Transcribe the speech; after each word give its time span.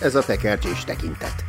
ez 0.00 0.14
a 0.14 0.24
tekercsés 0.24 0.84
tekintet. 0.84 1.44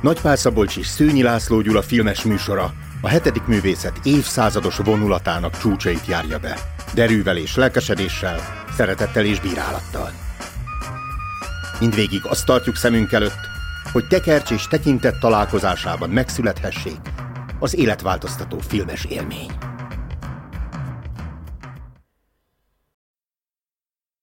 Nagypál 0.00 0.36
Szabolcs 0.36 0.76
és 0.76 0.86
Szőnyi 0.86 1.22
László 1.22 1.60
Gyula 1.60 1.82
filmes 1.82 2.22
műsora 2.22 2.72
a 3.00 3.08
hetedik 3.08 3.46
művészet 3.46 4.00
évszázados 4.02 4.76
vonulatának 4.76 5.58
csúcsait 5.58 6.06
járja 6.06 6.38
be. 6.38 6.58
Derűvel 6.94 7.36
és 7.36 7.56
lelkesedéssel, 7.56 8.38
szeretettel 8.76 9.24
és 9.24 9.40
bírálattal. 9.40 10.10
Mindvégig 11.80 12.20
azt 12.24 12.46
tartjuk 12.46 12.76
szemünk 12.76 13.12
előtt, 13.12 13.50
hogy 13.92 14.06
tekercs 14.06 14.50
és 14.50 14.68
tekintet 14.68 15.18
találkozásában 15.18 16.10
megszülethessék 16.10 17.00
az 17.58 17.76
életváltoztató 17.76 18.58
filmes 18.58 19.04
élmény. 19.04 19.50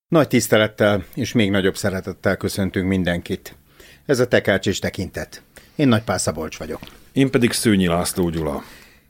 Nagy 0.07 0.27
tisztelettel 0.27 1.04
és 1.14 1.34
még 1.34 1.52
nagyobb 1.52 1.75
szeretettel 1.75 2.38
köszöntünk 2.38 2.88
mindenkit. 2.88 3.59
Ez 4.10 4.20
a 4.20 4.28
Tekercs 4.28 4.68
és 4.68 4.80
Tekintet. 4.80 5.42
Én 5.76 5.88
Nagypál 5.88 6.18
Szabolcs 6.18 6.58
vagyok. 6.58 6.80
Én 7.12 7.32
pedig 7.32 7.52
Szőnyi 7.52 7.88
László 7.88 8.30
Gyula. 8.30 8.64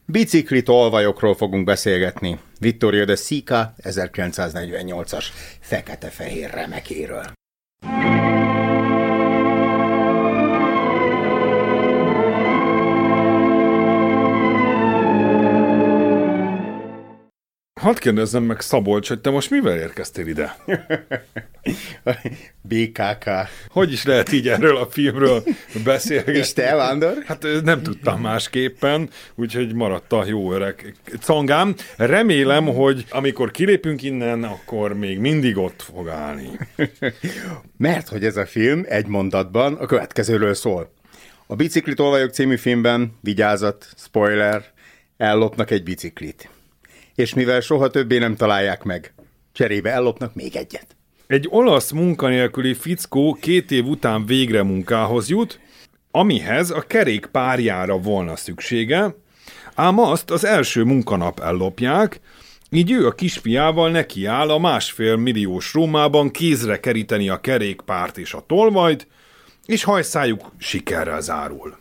Bicikli 0.05 0.63
tolvajokról 0.63 1.35
fogunk 1.35 1.65
beszélgetni. 1.65 2.39
Vittorio 2.59 3.05
de 3.05 3.15
Sica 3.15 3.73
1948-as 3.83 5.25
fekete-fehér 5.59 6.49
remekéről. 6.49 7.38
Hadd 17.79 17.99
kérdezzem 17.99 18.43
meg 18.43 18.61
Szabolcs, 18.61 19.07
hogy 19.07 19.19
te 19.19 19.29
most 19.29 19.49
mivel 19.49 19.77
érkeztél 19.77 20.27
ide? 20.27 20.55
BKK. 22.69 23.29
Hogy 23.67 23.91
is 23.91 24.05
lehet 24.05 24.31
így 24.31 24.47
erről 24.47 24.77
a 24.77 24.85
filmről 24.85 25.43
beszélgetni? 25.83 26.37
És 26.37 26.53
te, 26.53 26.75
Vándor? 26.75 27.13
Hát 27.25 27.45
nem 27.63 27.83
tudtam 27.83 28.21
másképpen, 28.21 29.09
úgyhogy 29.35 29.73
maradt 29.73 30.13
a 30.13 30.25
jó 30.25 30.53
öreg 30.53 30.95
cangám. 31.19 31.75
Remélem, 31.97 32.65
hogy 32.65 33.05
amikor 33.09 33.51
kilépünk 33.51 34.03
innen, 34.03 34.43
akkor 34.43 34.93
még 34.93 35.19
mindig 35.19 35.57
ott 35.57 35.81
fog 35.81 36.09
állni. 36.09 36.49
Mert 37.77 38.07
hogy 38.07 38.25
ez 38.25 38.37
a 38.37 38.45
film 38.45 38.85
egy 38.87 39.07
mondatban 39.07 39.73
a 39.73 39.85
következőről 39.85 40.53
szól. 40.53 40.93
A 41.47 41.55
Bicikli 41.55 41.93
tolvajok 41.93 42.31
című 42.31 42.55
filmben, 42.55 43.17
vigyázat, 43.21 43.87
spoiler, 43.97 44.63
ellopnak 45.17 45.71
egy 45.71 45.83
biciklit 45.83 46.49
és 47.19 47.33
mivel 47.33 47.59
soha 47.59 47.89
többé 47.89 48.17
nem 48.17 48.35
találják 48.35 48.83
meg, 48.83 49.13
cserébe 49.51 49.91
ellopnak 49.91 50.35
még 50.35 50.55
egyet. 50.55 50.95
Egy 51.27 51.47
olasz 51.49 51.91
munkanélküli 51.91 52.73
fickó 52.73 53.37
két 53.41 53.71
év 53.71 53.85
után 53.85 54.25
végre 54.25 54.63
munkához 54.63 55.29
jut, 55.29 55.59
amihez 56.11 56.69
a 56.69 56.81
kerék 56.81 57.25
párjára 57.25 57.97
volna 57.97 58.35
szüksége, 58.35 59.15
ám 59.75 59.99
azt 59.99 60.31
az 60.31 60.45
első 60.45 60.83
munkanap 60.83 61.39
ellopják, 61.39 62.19
így 62.69 62.91
ő 62.91 63.05
a 63.05 63.11
kisfiával 63.11 63.89
nekiáll 63.89 64.49
a 64.49 64.59
másfél 64.59 65.15
milliós 65.15 65.73
Rómában 65.73 66.31
kézre 66.31 66.79
keríteni 66.79 67.29
a 67.29 67.41
kerékpárt 67.41 68.17
és 68.17 68.33
a 68.33 68.43
tolvajt, 68.47 69.07
és 69.65 69.83
hajszájuk 69.83 70.51
sikerrel 70.57 71.21
zárul. 71.21 71.78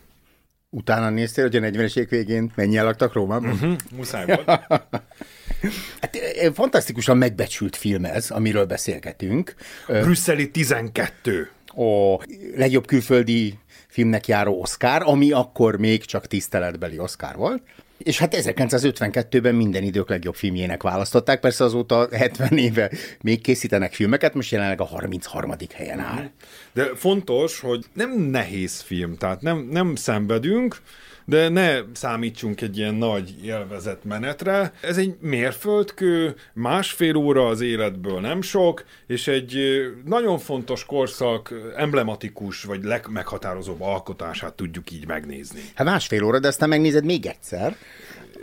Utána 0.71 1.09
néztél, 1.09 1.43
hogy 1.43 1.55
a 1.55 1.59
40-es 1.59 2.05
végén 2.09 2.51
mennyi 2.55 2.77
laktak 2.77 3.13
Rómában? 3.13 3.51
Uh-huh, 3.51 3.75
muszáj 3.95 4.25
volt. 4.25 4.45
hát, 6.01 6.15
eh, 6.15 6.51
fantasztikusan 6.53 7.17
megbecsült 7.17 7.75
film 7.75 8.05
ez, 8.05 8.31
amiről 8.31 8.65
beszélgetünk. 8.65 9.53
Brüsszeli 9.87 10.51
12. 10.51 11.51
A 11.65 12.23
legjobb 12.55 12.85
külföldi 12.85 13.59
filmnek 13.87 14.27
járó 14.27 14.61
Oscar, 14.61 15.01
ami 15.05 15.31
akkor 15.31 15.77
még 15.77 16.05
csak 16.05 16.27
tiszteletbeli 16.27 16.99
Oscar 16.99 17.35
volt. 17.35 17.61
És 17.99 18.19
hát 18.19 18.35
1952-ben 18.37 19.55
minden 19.55 19.83
idők 19.83 20.09
legjobb 20.09 20.35
filmjének 20.35 20.83
választották, 20.83 21.39
persze 21.39 21.63
azóta 21.63 22.07
70 22.11 22.57
éve 22.57 22.91
még 23.21 23.41
készítenek 23.41 23.93
filmeket, 23.93 24.33
most 24.33 24.51
jelenleg 24.51 24.81
a 24.81 24.85
33. 24.85 25.53
helyen 25.73 25.99
áll. 25.99 26.29
De 26.73 26.95
fontos, 26.95 27.59
hogy 27.59 27.85
nem 27.93 28.19
nehéz 28.19 28.81
film, 28.81 29.17
tehát 29.17 29.41
nem, 29.41 29.67
nem 29.71 29.95
szenvedünk, 29.95 30.81
de 31.29 31.49
ne 31.49 31.79
számítsunk 31.93 32.61
egy 32.61 32.77
ilyen 32.77 32.95
nagy 32.95 33.45
élvezett 33.45 34.03
menetre. 34.03 34.73
Ez 34.81 34.97
egy 34.97 35.15
mérföldkő, 35.19 36.35
másfél 36.53 37.15
óra 37.15 37.47
az 37.47 37.61
életből 37.61 38.19
nem 38.19 38.41
sok, 38.41 38.85
és 39.07 39.27
egy 39.27 39.57
nagyon 40.05 40.37
fontos 40.37 40.85
korszak 40.85 41.53
emblematikus 41.75 42.63
vagy 42.63 42.83
legmeghatározóbb 42.83 43.81
alkotását 43.81 44.53
tudjuk 44.53 44.91
így 44.91 45.07
megnézni. 45.07 45.61
Hát 45.75 45.87
másfél 45.87 46.23
óra, 46.23 46.39
de 46.39 46.47
aztán 46.47 46.69
megnézed 46.69 47.05
még 47.05 47.25
egyszer. 47.25 47.75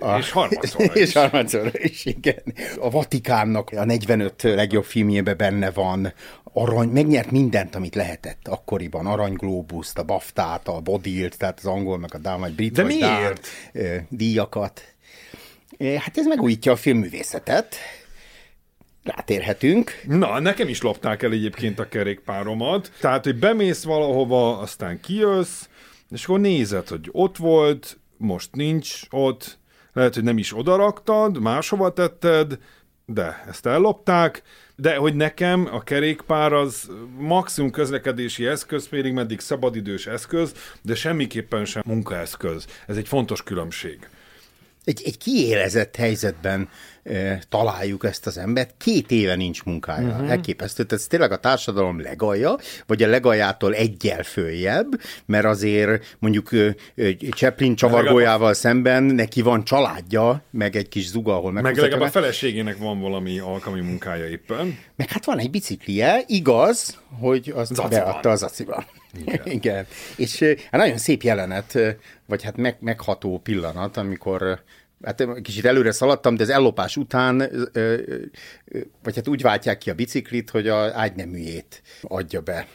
A, 0.01 0.19
és 0.19 0.31
harmadszorra 0.31 0.95
is. 1.01 1.01
És 1.01 1.13
harmadszorra 1.13 1.71
is, 1.73 2.05
igen. 2.05 2.43
A 2.81 2.91
Vatikánnak 2.91 3.71
a 3.71 3.85
45 3.85 4.43
legjobb 4.43 4.85
filmjében 4.85 5.37
benne 5.37 5.71
van, 5.71 6.13
arany, 6.57 6.89
megnyert 6.89 7.31
mindent, 7.31 7.75
amit 7.75 7.95
lehetett 7.95 8.49
akkoriban, 8.49 9.07
aranyglóbuszt, 9.07 9.99
a 9.99 10.03
baftát, 10.03 10.69
a 10.69 10.81
bodilt, 10.81 11.39
tehát 11.39 11.59
az 11.59 11.67
angol, 11.67 11.99
meg 11.99 12.15
a 12.15 12.19
dán, 12.19 12.41
vagy 12.41 12.55
brit, 12.55 12.73
De 12.73 12.83
vagy 12.83 12.91
miért? 12.91 13.47
Dán, 13.73 14.07
díjakat. 14.11 14.83
Hát 15.79 16.19
ez 16.19 16.27
megújítja 16.27 16.73
a 16.73 16.77
filmművészetet. 16.77 17.75
Rátérhetünk. 19.03 20.03
Na, 20.07 20.39
nekem 20.41 20.69
is 20.69 20.83
lopták 20.83 21.23
el 21.23 21.33
egyébként 21.33 21.79
a 21.79 21.89
kerékpáromat. 21.89 22.93
Tehát, 23.01 23.25
hogy 23.25 23.39
bemész 23.39 23.83
valahova, 23.83 24.59
aztán 24.59 25.01
kijössz, 25.01 25.69
és 26.11 26.25
akkor 26.25 26.41
nézed, 26.41 26.89
hogy 26.89 27.09
ott 27.13 27.37
volt, 27.37 27.99
most 28.17 28.55
nincs 28.55 29.01
ott, 29.11 29.59
lehet, 29.93 30.15
hogy 30.15 30.25
nem 30.25 30.39
is 30.39 30.57
odaraktad, 30.57 31.41
máshova 31.41 31.93
tetted, 31.93 32.59
de 33.07 33.45
ezt 33.49 33.67
ellopták, 33.67 34.43
de 34.77 34.97
hogy 34.97 35.15
nekem 35.15 35.69
a 35.73 35.83
kerékpár 35.83 36.53
az 36.53 36.91
maximum 37.19 37.71
közlekedési 37.71 38.47
eszköz, 38.47 38.87
félig 38.87 39.13
meddig 39.13 39.41
szabadidős 39.41 40.07
eszköz, 40.07 40.53
de 40.83 40.95
semmiképpen 40.95 41.65
sem 41.65 41.83
munkaeszköz. 41.87 42.67
Ez 42.87 42.97
egy 42.97 43.09
fontos 43.09 43.43
különbség. 43.43 44.09
Egy, 44.85 45.03
egy 45.05 45.19
kiélezett 45.19 45.97
helyzetben 45.97 46.69
találjuk 47.49 48.05
ezt 48.05 48.27
az 48.27 48.39
embert, 48.39 48.75
két 48.79 49.11
éve 49.11 49.35
nincs 49.35 49.65
munkája. 49.65 50.09
Uh-huh. 50.09 50.31
Elképesztő. 50.31 50.85
Tehát 50.85 51.03
ez 51.03 51.09
tényleg 51.09 51.33
a 51.33 51.37
társadalom 51.37 52.01
legalja, 52.01 52.57
vagy 52.87 53.03
a 53.03 53.07
legaljától 53.07 53.75
egyel 53.75 54.23
följebb, 54.23 55.01
mert 55.27 55.45
azért 55.45 56.17
mondjuk 56.19 56.51
Chaplin 57.31 57.75
csavargójával 57.75 58.55
szemben 58.55 59.03
neki 59.03 59.43
van 59.43 59.65
családja, 59.65 60.43
meg 60.51 60.77
egy 60.77 60.89
kis 60.89 61.09
zuga, 61.09 61.37
ahol 61.37 61.53
meg 61.53 61.63
Meg 61.63 61.77
legalább 61.77 62.09
a 62.09 62.11
feleségének 62.11 62.79
van 62.79 63.01
valami 63.01 63.39
alkalmi 63.39 63.81
munkája 63.81 64.29
éppen. 64.29 64.79
Meg 64.97 65.11
hát 65.11 65.25
van 65.25 65.39
egy 65.39 65.51
biciklije, 65.51 66.23
igaz, 66.27 66.99
hogy 67.21 67.53
az 67.57 67.71
beadta 67.89 68.31
az 68.31 68.43
aciban. 68.43 68.87
Igen. 69.21 69.41
Igen. 69.59 69.87
És 70.17 70.39
hát 70.71 70.81
nagyon 70.81 70.99
szép 70.99 71.23
jelenet, 71.23 71.79
vagy 72.27 72.43
hát 72.43 72.57
meg, 72.57 72.77
megható 72.81 73.39
pillanat, 73.39 73.97
amikor 73.97 74.61
hát 75.03 75.41
kicsit 75.43 75.65
előre 75.65 75.93
szaladtam, 75.93 76.37
de 76.37 76.43
az 76.43 76.49
ellopás 76.49 76.97
után, 76.97 77.37
vagy 79.03 79.15
hát 79.15 79.29
úgy 79.29 79.43
váltják 79.43 79.79
ki 79.79 79.91
a 79.91 79.95
biciklit, 79.95 80.51
hogy 80.51 80.69
a 80.69 80.99
ágyneműjét 80.99 81.83
adja 82.03 82.41
be 82.41 82.67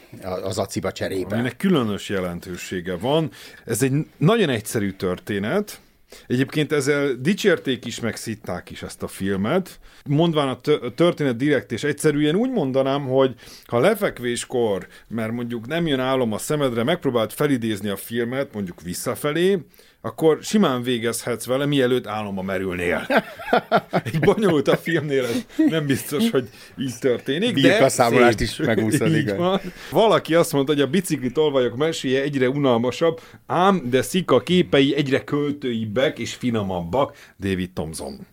az 0.42 0.58
aciba 0.58 0.92
cserébe. 0.92 1.34
Aminek 1.34 1.56
különös 1.56 2.08
jelentősége 2.08 2.96
van. 2.96 3.30
Ez 3.64 3.82
egy 3.82 3.92
nagyon 4.16 4.48
egyszerű 4.48 4.92
történet, 4.92 5.80
Egyébként 6.26 6.72
ezzel 6.72 7.12
dicsérték 7.20 7.84
is, 7.84 8.00
meg 8.00 8.16
szitták 8.16 8.70
is 8.70 8.82
ezt 8.82 9.02
a 9.02 9.08
filmet. 9.08 9.80
Mondván 10.08 10.48
a 10.48 10.60
történet 10.94 11.36
direkt 11.36 11.72
és 11.72 11.84
egyszerűen 11.84 12.34
úgy 12.34 12.50
mondanám, 12.50 13.02
hogy 13.02 13.34
ha 13.66 13.78
lefekvéskor, 13.78 14.86
mert 15.08 15.32
mondjuk 15.32 15.66
nem 15.66 15.86
jön 15.86 16.00
álom 16.00 16.32
a 16.32 16.38
szemedre, 16.38 16.82
megpróbált 16.82 17.32
felidézni 17.32 17.88
a 17.88 17.96
filmet, 17.96 18.54
mondjuk 18.54 18.82
visszafelé, 18.82 19.58
akkor 20.04 20.38
simán 20.42 20.82
végezhetsz 20.82 21.46
vele, 21.46 21.66
mielőtt 21.66 22.06
álomba 22.06 22.42
merülnél. 22.42 23.06
Egy 24.04 24.18
bonyolult 24.18 24.68
a 24.68 24.76
filmnél, 24.76 25.24
ez 25.24 25.46
nem 25.56 25.86
biztos, 25.86 26.30
hogy 26.30 26.48
így 26.78 26.98
történik. 27.00 27.60
de 27.60 27.88
számolást 27.88 28.40
is 28.40 28.56
megúszod, 28.56 29.14
igen. 29.14 29.60
Valaki 29.90 30.34
azt 30.34 30.52
mondta, 30.52 30.72
hogy 30.72 30.82
a 30.82 30.86
bicikli 30.86 31.32
tolvajok 31.32 31.76
meséje 31.76 32.22
egyre 32.22 32.48
unalmasabb, 32.48 33.20
ám 33.46 33.82
de 33.90 34.02
Szika 34.02 34.40
képei 34.40 34.94
egyre 34.94 35.24
költőibbek 35.24 36.18
és 36.18 36.34
finomabbak. 36.34 37.16
David 37.40 37.70
Thompson. 37.70 38.26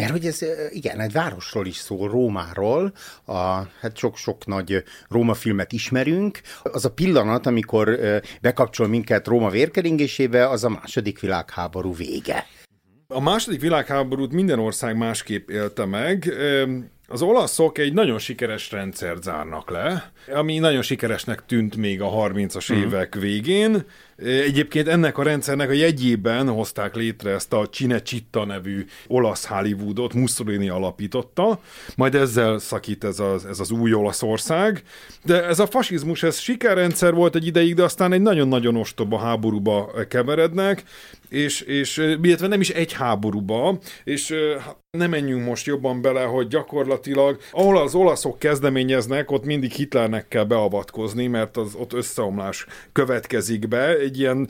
Mert 0.00 0.12
hogy 0.12 0.26
ez, 0.26 0.44
igen, 0.70 1.00
egy 1.00 1.12
városról 1.12 1.66
is 1.66 1.76
szól, 1.76 2.08
Rómáról, 2.08 2.92
a, 3.24 3.36
hát 3.80 3.96
sok-sok 3.96 4.46
nagy 4.46 4.82
Róma 5.08 5.34
filmet 5.34 5.72
ismerünk. 5.72 6.40
Az 6.62 6.84
a 6.84 6.92
pillanat, 6.92 7.46
amikor 7.46 7.98
bekapcsol 8.40 8.88
minket 8.88 9.26
Róma 9.26 9.50
vérkeringésébe, 9.50 10.48
az 10.48 10.64
a 10.64 10.68
második 10.68 11.20
világháború 11.20 11.94
vége. 11.94 12.46
A 13.08 13.20
második 13.20 13.60
világháborút 13.60 14.32
minden 14.32 14.58
ország 14.58 14.96
másképp 14.96 15.50
élte 15.50 15.84
meg. 15.84 16.32
Az 17.08 17.22
olaszok 17.22 17.78
egy 17.78 17.92
nagyon 17.92 18.18
sikeres 18.18 18.70
rendszert 18.70 19.22
zárnak 19.22 19.70
le, 19.70 20.12
ami 20.34 20.58
nagyon 20.58 20.82
sikeresnek 20.82 21.46
tűnt 21.46 21.76
még 21.76 22.00
a 22.00 22.10
30-as 22.10 22.72
mm. 22.72 22.76
évek 22.76 23.14
végén, 23.14 23.84
Egyébként 24.24 24.88
ennek 24.88 25.18
a 25.18 25.22
rendszernek 25.22 25.68
a 25.68 25.72
jegyében 25.72 26.48
hozták 26.48 26.94
létre 26.94 27.30
ezt 27.30 27.52
a 27.52 27.68
Cinecitta 27.68 28.44
nevű 28.44 28.86
olasz 29.06 29.46
Hollywoodot, 29.46 30.14
Mussolini 30.14 30.68
alapította, 30.68 31.60
majd 31.96 32.14
ezzel 32.14 32.58
szakít 32.58 33.04
ez 33.04 33.20
az, 33.20 33.44
ez 33.44 33.60
az 33.60 33.70
új 33.70 33.92
Olaszország, 33.92 34.82
de 35.24 35.44
ez 35.44 35.58
a 35.58 35.66
fasizmus, 35.66 36.22
ez 36.22 36.38
sikerrendszer 36.38 37.14
volt 37.14 37.34
egy 37.34 37.46
ideig, 37.46 37.74
de 37.74 37.82
aztán 37.82 38.12
egy 38.12 38.22
nagyon-nagyon 38.22 38.76
ostoba 38.76 39.18
háborúba 39.18 39.90
keverednek, 40.08 40.82
és, 41.28 41.60
és 41.60 41.96
illetve 42.22 42.46
nem 42.46 42.60
is 42.60 42.70
egy 42.70 42.92
háborúba, 42.92 43.78
és 44.04 44.34
nem 44.90 45.10
menjünk 45.10 45.44
most 45.44 45.66
jobban 45.66 46.02
bele, 46.02 46.22
hogy 46.22 46.48
gyakorlatilag, 46.48 47.38
ahol 47.50 47.78
az 47.78 47.94
olaszok 47.94 48.38
kezdeményeznek, 48.38 49.30
ott 49.30 49.44
mindig 49.44 49.72
Hitlernek 49.72 50.28
kell 50.28 50.44
beavatkozni, 50.44 51.26
mert 51.26 51.56
az 51.56 51.74
ott 51.74 51.92
összeomlás 51.92 52.66
következik 52.92 53.68
be, 53.68 54.02
egy 54.10 54.18
ilyen 54.18 54.48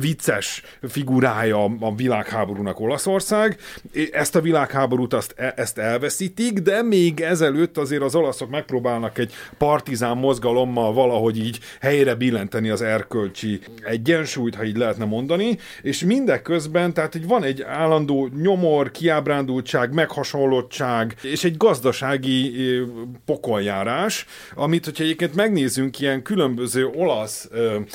vicces 0.00 0.62
figurája 0.82 1.64
a 1.64 1.94
világháborúnak 1.94 2.80
Olaszország. 2.80 3.56
Ezt 4.12 4.36
a 4.36 4.40
világháborút 4.40 5.14
azt, 5.14 5.34
e, 5.36 5.52
ezt 5.56 5.78
elveszítik, 5.78 6.58
de 6.58 6.82
még 6.82 7.20
ezelőtt 7.20 7.78
azért 7.78 8.02
az 8.02 8.14
olaszok 8.14 8.50
megpróbálnak 8.50 9.18
egy 9.18 9.32
partizán 9.58 10.16
mozgalommal 10.16 10.92
valahogy 10.92 11.38
így 11.38 11.58
helyre 11.80 12.14
billenteni 12.14 12.68
az 12.68 12.82
erkölcsi 12.82 13.60
egyensúlyt, 13.84 14.54
ha 14.54 14.64
így 14.64 14.76
lehetne 14.76 15.04
mondani, 15.04 15.58
és 15.82 16.04
mindeközben, 16.04 16.94
tehát 16.94 17.12
hogy 17.12 17.26
van 17.26 17.42
egy 17.44 17.62
állandó 17.62 18.28
nyomor, 18.42 18.90
kiábrándultság, 18.90 19.92
meghasonlottság, 19.94 21.16
és 21.22 21.44
egy 21.44 21.56
gazdasági 21.56 22.52
pokoljárás, 23.24 24.26
amit, 24.54 24.84
hogyha 24.84 25.04
egyébként 25.04 25.34
megnézzünk 25.34 26.00
ilyen 26.00 26.22
különböző 26.22 26.86
olasz 26.86 27.48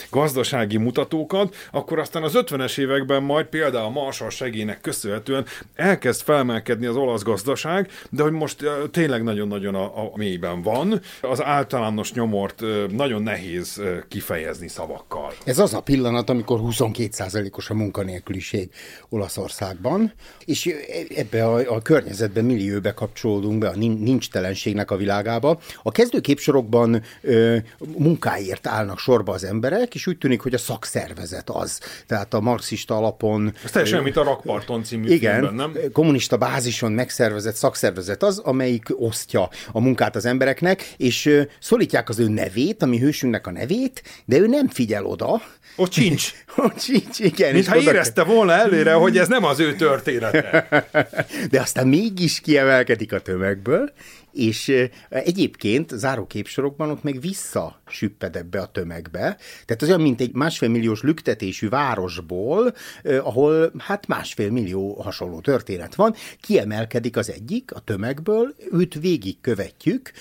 gazdasági 0.10 0.78
mutatókat, 0.98 1.56
akkor 1.72 2.00
aztán 2.00 2.24
az 2.24 2.32
50-es 2.36 2.78
években 2.78 3.24
majd 3.24 3.46
például 3.46 3.86
a 3.86 3.90
Marshall 3.90 4.30
segélynek 4.30 4.82
köszönhetően 4.82 5.46
elkezd 5.76 6.22
felmelkedni 6.22 6.86
az 6.86 6.96
olasz 6.96 7.24
gazdaság, 7.24 7.90
de 8.10 8.24
hogy 8.24 8.32
most 8.32 8.64
tényleg 8.92 9.24
nagyon-nagyon 9.24 9.76
a, 9.76 10.04
a 10.04 10.12
mélyben 10.16 10.62
van. 10.62 11.02
Az 11.22 11.44
általános 11.44 12.14
nyomort 12.14 12.64
nagyon 12.92 13.22
nehéz 13.22 13.82
kifejezni 14.08 14.68
szavakkal. 14.68 15.34
Ez 15.44 15.60
az 15.60 15.74
a 15.74 15.82
pillanat, 15.82 16.30
amikor 16.30 16.60
22%-os 16.64 17.70
a 17.70 17.74
munka 17.74 17.98
munkanélküliség 17.98 18.70
Olaszországban, 19.10 20.14
és 20.46 20.76
ebbe 21.16 21.46
a, 21.46 21.76
a 21.76 21.82
környezetben, 21.82 22.46
millióbe 22.46 22.94
kapcsolódunk 22.94 23.60
be, 23.60 23.68
a 23.68 23.76
nincstelenségnek 23.76 24.92
a 24.92 24.96
világába. 24.96 25.60
A 25.84 25.92
kezdőképsorokban 25.92 27.02
ö, 27.22 27.58
munkáért 27.98 28.68
állnak 28.68 29.00
sorba 29.00 29.34
az 29.34 29.44
emberek, 29.44 29.96
és 29.96 30.08
úgy 30.08 30.18
tűnik, 30.18 30.42
hogy 30.42 30.54
a 30.54 30.58
szakszervezet 30.88 31.50
az. 31.50 31.80
Tehát 32.08 32.34
a 32.34 32.40
marxista 32.40 32.98
alapon... 32.98 33.54
Ez 33.64 33.72
teljesen, 33.72 34.04
mint 34.04 34.18
a 34.18 34.24
Rakparton 34.24 34.84
című 34.84 35.10
igen, 35.10 35.40
filmben, 35.40 35.70
nem? 35.74 35.92
kommunista 35.92 36.38
bázison 36.38 36.92
megszervezett 36.92 37.56
szakszervezet 37.56 38.24
az, 38.24 38.38
amelyik 38.38 38.86
osztja 38.96 39.50
a 39.72 39.80
munkát 39.80 40.16
az 40.16 40.26
embereknek, 40.26 40.94
és 40.98 41.46
szólítják 41.60 42.10
az 42.10 42.20
ő 42.20 42.28
nevét, 42.28 42.84
ami 42.84 43.00
hősünknek 43.00 43.48
a 43.48 43.52
nevét, 43.52 44.04
de 44.26 44.38
ő 44.38 44.48
nem 44.48 44.68
figyel 44.68 45.06
oda. 45.06 45.42
Ott 45.76 45.92
sincs. 45.92 46.32
Ott 46.66 46.80
sincs, 46.80 47.20
igen. 47.20 47.54
Mintha 47.54 47.78
érezte 47.78 48.24
volna 48.24 48.52
előre, 48.52 48.94
hogy 48.94 49.18
ez 49.18 49.28
nem 49.28 49.44
az 49.44 49.60
ő 49.60 49.76
története. 49.76 50.68
De 51.52 51.62
aztán 51.62 51.88
mégis 51.88 52.40
kiemelkedik 52.40 53.14
a 53.14 53.20
tömegből, 53.20 53.92
és 54.38 54.74
egyébként 55.10 55.90
záróképsorokban 55.90 56.90
ott 56.90 57.04
meg 57.04 57.20
vissza 57.22 57.82
süpped 57.88 58.36
ebbe 58.36 58.60
a 58.60 58.66
tömegbe. 58.66 59.38
Tehát 59.66 59.82
az 59.82 59.88
olyan, 59.88 60.02
mint 60.02 60.22
egy 60.22 60.34
másfél 60.34 60.70
milliós 60.70 61.02
lüktetésű 61.02 61.70
városból, 61.70 62.74
ahol 63.04 63.72
hát 63.78 64.08
másfél 64.08 64.52
millió 64.52 64.94
hasonló 64.94 65.40
történet 65.40 65.96
van, 65.96 66.16
kiemelkedik 66.42 67.18
az 67.18 67.32
egyik 67.32 67.74
a 67.74 67.80
tömegből, 67.80 68.56
őt 68.72 68.94
végig 68.94 69.42
követjük 69.42 70.12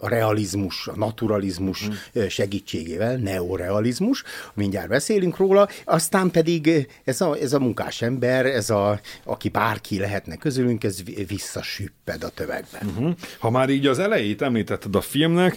a 0.00 0.08
realizmus, 0.08 0.86
a 0.86 0.96
naturalizmus 0.96 1.86
hmm. 1.86 2.28
segítségével, 2.28 3.16
neorealizmus, 3.16 4.24
mindjárt 4.54 4.88
beszélünk 4.88 5.36
róla, 5.36 5.68
aztán 5.84 6.30
pedig 6.30 6.88
ez 7.04 7.20
a, 7.20 7.36
ez 7.36 7.52
a 7.52 7.58
munkás 7.58 8.02
ember, 8.02 8.46
ez 8.46 8.70
a, 8.70 9.00
aki 9.24 9.48
bárki 9.48 9.98
lehetne 9.98 10.36
közülünk, 10.36 10.84
ez 10.84 11.02
visszasüpped 11.26 12.24
a 12.24 12.28
tömegbe. 12.28 12.80
Uh-huh. 12.82 13.14
Ha 13.38 13.50
már 13.50 13.68
így 13.68 13.86
az 13.86 13.98
elejét 13.98 14.42
említetted 14.42 14.94
a 14.94 15.00
filmnek, 15.00 15.56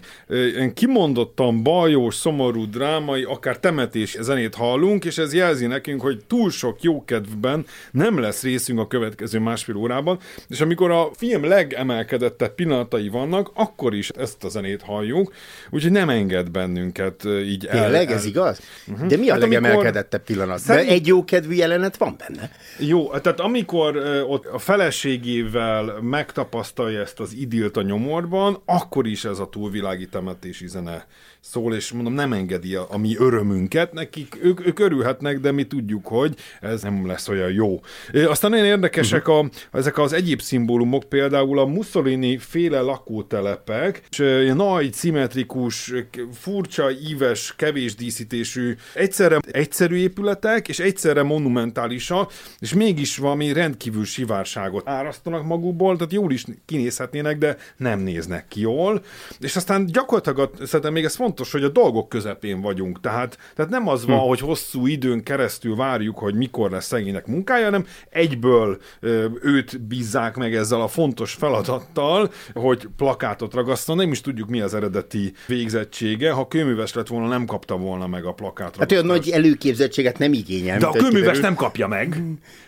én 0.59 0.73
kimondottan 0.73 1.63
bajós, 1.63 2.15
szomorú, 2.15 2.69
drámai, 2.69 3.23
akár 3.23 3.57
temetés 3.57 4.17
zenét 4.19 4.55
hallunk, 4.55 5.05
és 5.05 5.17
ez 5.17 5.33
jelzi 5.33 5.65
nekünk, 5.65 6.01
hogy 6.01 6.23
túl 6.27 6.49
sok 6.49 6.81
jókedvben 6.81 7.65
nem 7.91 8.19
lesz 8.19 8.43
részünk 8.43 8.79
a 8.79 8.87
következő 8.87 9.39
másfél 9.39 9.75
órában, 9.75 10.19
és 10.47 10.61
amikor 10.61 10.91
a 10.91 11.09
film 11.15 11.45
legemelkedettebb 11.45 12.55
pillanatai 12.55 13.09
vannak, 13.09 13.51
akkor 13.53 13.93
is 13.93 14.09
ezt 14.09 14.43
a 14.43 14.49
zenét 14.49 14.81
halljuk, 14.81 15.33
úgyhogy 15.69 15.91
nem 15.91 16.09
enged 16.09 16.51
bennünket 16.51 17.25
így 17.25 17.65
el. 17.65 17.81
Tényleg, 17.81 18.11
ez 18.11 18.25
igaz? 18.25 18.61
Uh-huh. 18.87 19.07
De 19.07 19.17
mi 19.17 19.29
a 19.29 19.31
hát 19.31 19.41
legemelkedettebb 19.41 20.23
pillanat? 20.23 20.59
Szerint... 20.59 20.89
Egy 20.89 21.07
jókedvű 21.07 21.53
jelenet 21.53 21.97
van 21.97 22.15
benne? 22.17 22.51
Jó, 22.77 23.09
tehát 23.17 23.39
amikor 23.39 23.97
ott 24.27 24.45
a 24.45 24.57
feleségével 24.57 25.99
megtapasztalja 26.01 27.01
ezt 27.01 27.19
az 27.19 27.33
idő 27.33 27.62
kiült 27.63 27.77
a 27.77 27.81
nyomorban, 27.81 28.61
akkor 28.65 29.07
is 29.07 29.25
ez 29.25 29.39
a 29.39 29.49
túlvilági 29.49 30.07
temetési 30.07 30.67
zene 30.67 31.07
szól, 31.39 31.75
és 31.75 31.91
mondom, 31.91 32.13
nem 32.13 32.33
engedi 32.33 32.75
a, 32.75 32.87
a 32.89 32.97
mi 32.97 33.15
örömünket, 33.17 33.93
nekik 33.93 34.37
ők, 34.41 34.67
ők 34.67 34.79
örülhetnek, 34.79 35.39
de 35.39 35.51
mi 35.51 35.63
tudjuk, 35.63 36.07
hogy 36.07 36.35
ez 36.61 36.81
nem 36.81 37.07
lesz 37.07 37.27
olyan 37.27 37.51
jó. 37.51 37.79
Aztán 38.27 38.49
nagyon 38.49 38.65
érdekesek 38.65 39.27
a, 39.27 39.49
ezek 39.71 39.97
az 39.97 40.13
egyéb 40.13 40.41
szimbólumok, 40.41 41.03
például 41.03 41.59
a 41.59 41.65
Mussolini 41.65 42.37
féle 42.37 42.79
lakótelepek, 42.79 44.01
és 44.09 44.51
nagy, 44.53 44.93
szimmetrikus, 44.93 45.93
furcsa, 46.33 46.91
íves, 46.91 47.53
kevés 47.55 47.95
díszítésű, 47.95 48.75
egyszerre 48.93 49.37
egyszerű 49.51 49.95
épületek, 49.95 50.67
és 50.67 50.79
egyszerre 50.79 51.23
monumentálisak, 51.23 52.31
és 52.59 52.73
mégis 52.73 53.17
valami 53.17 53.53
rendkívül 53.53 54.05
sivárságot 54.05 54.87
árasztanak 54.89 55.43
magukból, 55.43 55.95
tehát 55.95 56.13
jól 56.13 56.31
is 56.31 56.45
kinézhetnének, 56.65 57.37
de 57.43 57.57
nem 57.77 57.99
néznek 57.99 58.47
ki 58.47 58.61
jól. 58.61 59.03
És 59.39 59.55
aztán 59.55 59.85
gyakorlatilag 59.85 60.51
szerintem 60.63 60.93
még 60.93 61.03
ez 61.03 61.15
fontos, 61.15 61.51
hogy 61.51 61.63
a 61.63 61.69
dolgok 61.69 62.09
közepén 62.09 62.61
vagyunk. 62.61 62.99
Tehát, 62.99 63.37
tehát 63.55 63.71
nem 63.71 63.87
az 63.87 64.05
van, 64.05 64.19
hm. 64.19 64.27
hogy 64.27 64.39
hosszú 64.39 64.87
időn 64.87 65.23
keresztül 65.23 65.75
várjuk, 65.75 66.17
hogy 66.17 66.35
mikor 66.35 66.71
lesz 66.71 66.85
szegénynek 66.85 67.27
munkája, 67.27 67.63
hanem 67.63 67.85
egyből 68.09 68.77
ö, 68.99 69.25
őt 69.41 69.81
bízzák 69.81 70.35
meg 70.35 70.55
ezzel 70.55 70.81
a 70.81 70.87
fontos 70.87 71.33
feladattal, 71.33 72.31
hogy 72.53 72.87
plakátot 72.97 73.53
ragasztan. 73.53 73.95
Nem 73.95 74.11
is 74.11 74.21
tudjuk, 74.21 74.49
mi 74.49 74.61
az 74.61 74.73
eredeti 74.73 75.33
végzettsége. 75.47 76.31
Ha 76.31 76.47
kőműves 76.47 76.93
lett 76.93 77.07
volna, 77.07 77.27
nem 77.27 77.45
kapta 77.45 77.77
volna 77.77 78.07
meg 78.07 78.25
a 78.25 78.31
plakátot. 78.33 78.79
Hát 78.79 78.91
olyan 78.91 79.05
nagy 79.05 79.29
előképzettséget 79.29 80.17
nem 80.17 80.33
igényel. 80.33 80.79
De 80.79 80.85
a 80.85 80.91
kőműves 80.91 81.39
nem 81.39 81.55
kapja 81.55 81.87
meg, 81.87 82.21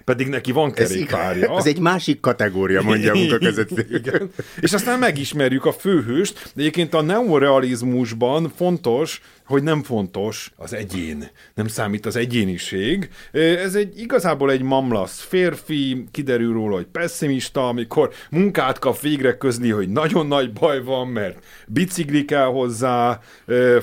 pedig 0.04 0.28
neki 0.28 0.52
van 0.52 0.72
kerékpárja. 0.72 1.52
Ez, 1.52 1.58
ez 1.58 1.66
egy 1.66 1.80
másik 1.80 2.20
kategória, 2.20 2.82
mondja 2.82 3.12
a 3.14 3.18
munkakövető. 3.18 3.86
Igen. 3.90 4.30
És 4.66 4.74
aztán 4.74 5.00
megismerjük 5.00 5.66
a 5.66 5.74
főhőst. 5.74 6.52
Egyébként 6.56 6.94
a 6.94 7.02
neorealizmusban 7.02 8.52
fontos, 8.56 9.22
hogy 9.46 9.64
nem 9.64 9.84
fontos 9.84 10.52
az 10.56 10.74
egyén, 10.74 11.30
nem 11.54 11.68
számít 11.68 12.06
az 12.06 12.16
egyéniség. 12.16 13.10
Ez 13.32 13.76
egy 13.76 14.00
igazából 14.00 14.52
egy 14.52 14.62
mamlasz 14.62 15.22
férfi, 15.22 16.06
kiderül 16.12 16.54
róla, 16.54 16.76
hogy 16.76 16.86
pessimista, 16.86 17.68
amikor 17.68 18.14
munkát 18.30 18.80
kap 18.80 19.00
végre 19.00 19.38
közni, 19.38 19.70
hogy 19.70 19.90
nagyon 19.90 20.28
nagy 20.28 20.54
baj 20.54 20.84
van, 20.84 21.08
mert 21.08 21.44
bicikli 21.68 22.26
kell 22.26 22.46
hozzá, 22.46 23.20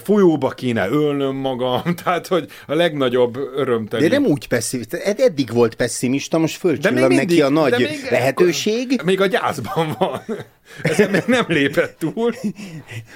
folyóba 0.03 0.49
kéne 0.49 0.89
ölnöm 0.89 1.37
magam, 1.37 1.83
tehát 2.05 2.27
hogy 2.27 2.49
a 2.67 2.75
legnagyobb 2.75 3.37
örömteli. 3.57 4.09
De 4.09 4.19
nem 4.19 4.31
úgy 4.31 4.49
pessimista, 4.49 4.97
eddig 4.99 5.53
volt 5.53 5.75
pessimista, 5.75 6.39
most 6.39 6.57
fölcsillan 6.57 7.13
neki 7.13 7.43
a 7.43 7.49
nagy 7.49 7.79
még 7.79 8.07
lehetőség. 8.11 9.01
Még 9.05 9.21
a 9.21 9.27
gyászban 9.27 9.97
van. 9.99 10.23
Ezen 10.83 11.11
még 11.11 11.23
nem 11.27 11.45
lépett 11.49 11.99
túl. 11.99 12.35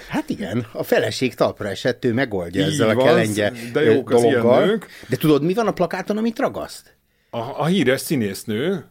Hát 0.08 0.28
igen, 0.28 0.66
a 0.72 0.82
feleség 0.82 1.34
talpra 1.34 1.68
esett, 1.68 2.04
ő 2.04 2.12
megoldja 2.36 2.62
Így 2.62 2.72
ezzel 2.72 2.94
van, 2.94 2.96
a 2.96 3.04
kelengye 3.04 3.52
de 3.72 3.82
jók 3.82 4.10
dologgal. 4.10 4.62
Az 4.62 4.78
De 5.08 5.16
tudod, 5.16 5.42
mi 5.42 5.54
van 5.54 5.66
a 5.66 5.72
plakáton, 5.72 6.16
amit 6.16 6.38
ragaszt? 6.38 6.96
A, 7.30 7.38
a 7.38 7.64
híres 7.66 8.00
színésznő. 8.00 8.84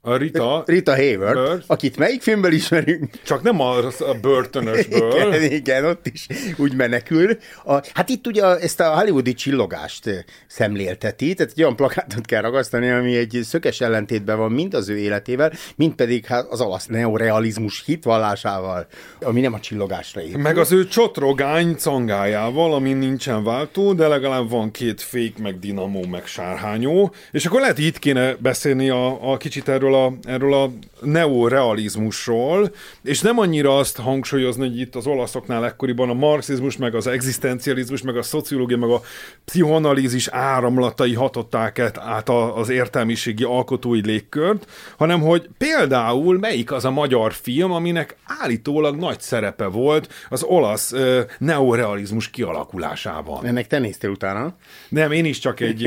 A 0.00 0.16
Rita, 0.16 0.62
Rita 0.66 0.94
Hayward, 0.94 1.64
akit 1.66 1.96
melyik 1.96 2.22
filmből 2.22 2.52
ismerünk? 2.52 3.10
Csak 3.24 3.42
nem 3.42 3.60
a, 3.60 3.76
a 3.86 4.14
börtönösből. 4.20 5.14
igen, 5.14 5.52
igen, 5.52 5.84
ott 5.84 6.06
is 6.06 6.26
úgy 6.56 6.74
menekül. 6.74 7.36
A, 7.64 7.72
hát 7.94 8.08
itt 8.08 8.26
ugye 8.26 8.44
ezt 8.44 8.80
a 8.80 8.98
hollywoodi 8.98 9.34
csillogást 9.34 10.24
szemlélteti, 10.46 11.34
tehát 11.34 11.52
egy 11.52 11.62
olyan 11.62 11.76
plakátot 11.76 12.24
kell 12.24 12.40
ragasztani, 12.40 12.90
ami 12.90 13.16
egy 13.16 13.40
szökes 13.42 13.80
ellentétben 13.80 14.38
van 14.38 14.52
mind 14.52 14.74
az 14.74 14.88
ő 14.88 14.98
életével, 14.98 15.52
mind 15.76 15.94
pedig 15.94 16.26
hát 16.26 16.46
az 16.50 16.60
olasz 16.60 16.86
neorealizmus 16.86 17.82
hitvallásával, 17.84 18.86
ami 19.20 19.40
nem 19.40 19.52
a 19.52 19.60
csillogásra 19.60 20.22
épül. 20.22 20.42
Meg 20.42 20.58
az 20.58 20.72
ő 20.72 20.86
csotrogány 20.86 21.74
cangájával, 21.74 22.74
ami 22.74 22.92
nincsen 22.92 23.44
váltó, 23.44 23.92
de 23.92 24.08
legalább 24.08 24.50
van 24.50 24.70
két 24.70 25.00
fék, 25.00 25.38
meg 25.38 25.58
dinamó, 25.58 26.04
meg 26.06 26.26
sárhányó, 26.26 27.12
és 27.30 27.46
akkor 27.46 27.60
lehet 27.60 27.78
itt 27.78 27.98
kéne 27.98 28.34
beszélni 28.34 28.88
a, 28.88 29.32
a 29.32 29.36
kicsit 29.36 29.68
erről 29.68 29.87
a, 29.94 30.12
erről 30.22 30.54
a 30.54 30.70
neorealizmusról, 31.02 32.70
és 33.02 33.20
nem 33.20 33.38
annyira 33.38 33.76
azt 33.76 33.96
hangsúlyozni, 33.96 34.68
hogy 34.68 34.80
itt 34.80 34.94
az 34.94 35.06
olaszoknál 35.06 35.64
ekkoriban 35.64 36.10
a 36.10 36.14
marxizmus, 36.14 36.76
meg 36.76 36.94
az 36.94 37.06
egzisztencializmus, 37.06 38.02
meg 38.02 38.16
a 38.16 38.22
szociológia, 38.22 38.76
meg 38.76 38.90
a 38.90 39.02
pszichoanalízis 39.44 40.28
áramlatai 40.28 41.14
hatották 41.14 41.78
át 41.94 42.28
az 42.28 42.68
értelmiségi 42.68 43.44
alkotói 43.44 44.00
légkört, 44.00 44.70
hanem 44.96 45.20
hogy 45.20 45.48
például 45.58 46.38
melyik 46.38 46.72
az 46.72 46.84
a 46.84 46.90
magyar 46.90 47.32
film, 47.32 47.72
aminek 47.72 48.16
állítólag 48.40 48.96
nagy 48.96 49.20
szerepe 49.20 49.66
volt 49.66 50.12
az 50.28 50.42
olasz 50.42 50.92
uh, 50.92 51.20
neorealizmus 51.38 52.30
kialakulásában. 52.30 53.46
Ennek 53.46 53.66
te 53.66 53.78
néztél 53.78 54.10
utána? 54.10 54.56
Nem, 54.88 55.12
én 55.12 55.24
is 55.24 55.38
csak 55.38 55.60
egy, 55.60 55.86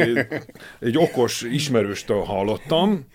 egy 0.79 0.97
okos 0.97 1.41
ismerőstől 1.41 2.23
hallottam, 2.23 3.05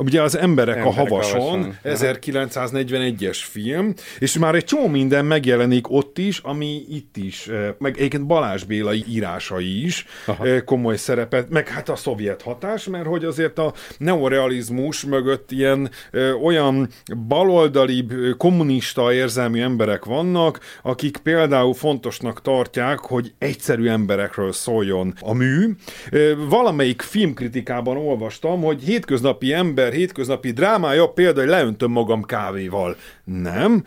Ugye 0.00 0.22
az 0.22 0.36
Emberek, 0.36 0.76
Emberek 0.76 0.98
a 0.98 1.02
Havason, 1.02 1.40
havason. 1.40 1.78
1941-es 1.84 3.38
film, 3.50 3.94
és 4.18 4.38
már 4.38 4.54
egy 4.54 4.64
csomó 4.64 4.86
minden 4.86 5.24
megjelenik 5.24 5.90
ott 5.90 6.18
is, 6.18 6.38
ami 6.38 6.84
itt 6.90 7.16
is, 7.16 7.46
eh, 7.46 7.68
meg 7.78 7.98
egyébként 7.98 8.26
Balázs 8.26 8.64
Béla 8.64 8.94
írásai 8.94 9.84
is 9.84 10.06
Aha. 10.26 10.46
Eh, 10.46 10.60
komoly 10.60 10.96
szerepet, 10.96 11.50
meg 11.50 11.68
hát 11.68 11.88
a 11.88 11.96
szovjet 11.96 12.42
hatás, 12.42 12.84
mert 12.84 13.06
hogy 13.06 13.24
azért 13.24 13.58
a 13.58 13.72
neorealizmus 13.98 15.04
mögött 15.04 15.50
ilyen 15.50 15.90
eh, 16.10 16.44
olyan 16.44 16.88
baloldali, 17.28 18.06
kommunista 18.36 19.12
érzelmű 19.12 19.60
emberek 19.60 20.04
vannak, 20.04 20.60
akik 20.82 21.16
például 21.16 21.74
fontosnak 21.74 22.42
tartják, 22.42 22.98
hogy 22.98 23.32
egyszerű 23.38 23.88
emberekről 23.88 24.52
szóljon 24.52 25.14
a 25.20 25.34
mű. 25.34 25.74
Valamelyik 26.48 27.02
filmkritikában 27.02 27.96
olvastam, 27.96 28.62
hogy 28.62 28.82
hétköznapi 28.82 29.52
ember 29.52 29.89
ember 29.90 30.06
hétköznapi 30.06 30.50
drámája, 30.50 31.08
például 31.08 31.46
leöntöm 31.46 31.90
magam 31.90 32.22
kávéval. 32.22 32.96
Nem. 33.24 33.84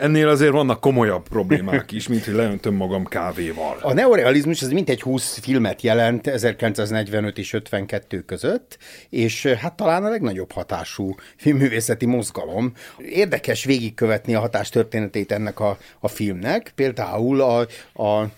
Ennél 0.00 0.28
azért 0.28 0.52
vannak 0.52 0.80
komolyabb 0.80 1.28
problémák 1.28 1.92
is, 1.92 2.08
mint 2.08 2.24
hogy 2.24 2.34
leöntöm 2.34 2.74
magam 2.74 3.04
kávéval. 3.04 3.78
A 3.80 3.92
neorealizmus 3.92 4.62
az 4.62 4.70
mintegy 4.70 5.02
20 5.02 5.38
filmet 5.38 5.82
jelent 5.82 6.26
1945 6.26 7.38
és 7.38 7.52
52 7.52 8.20
között, 8.20 8.78
és 9.10 9.46
hát 9.46 9.76
talán 9.76 10.04
a 10.04 10.08
legnagyobb 10.08 10.52
hatású 10.52 11.14
filmművészeti 11.36 12.06
mozgalom. 12.06 12.72
Érdekes 12.98 13.64
végigkövetni 13.64 14.34
a 14.34 14.40
hatástörténetét 14.40 15.32
ennek 15.32 15.60
a, 15.60 15.78
a 16.00 16.08
filmnek. 16.08 16.72
Például 16.74 17.40
a, 17.40 17.66
a 18.02 18.30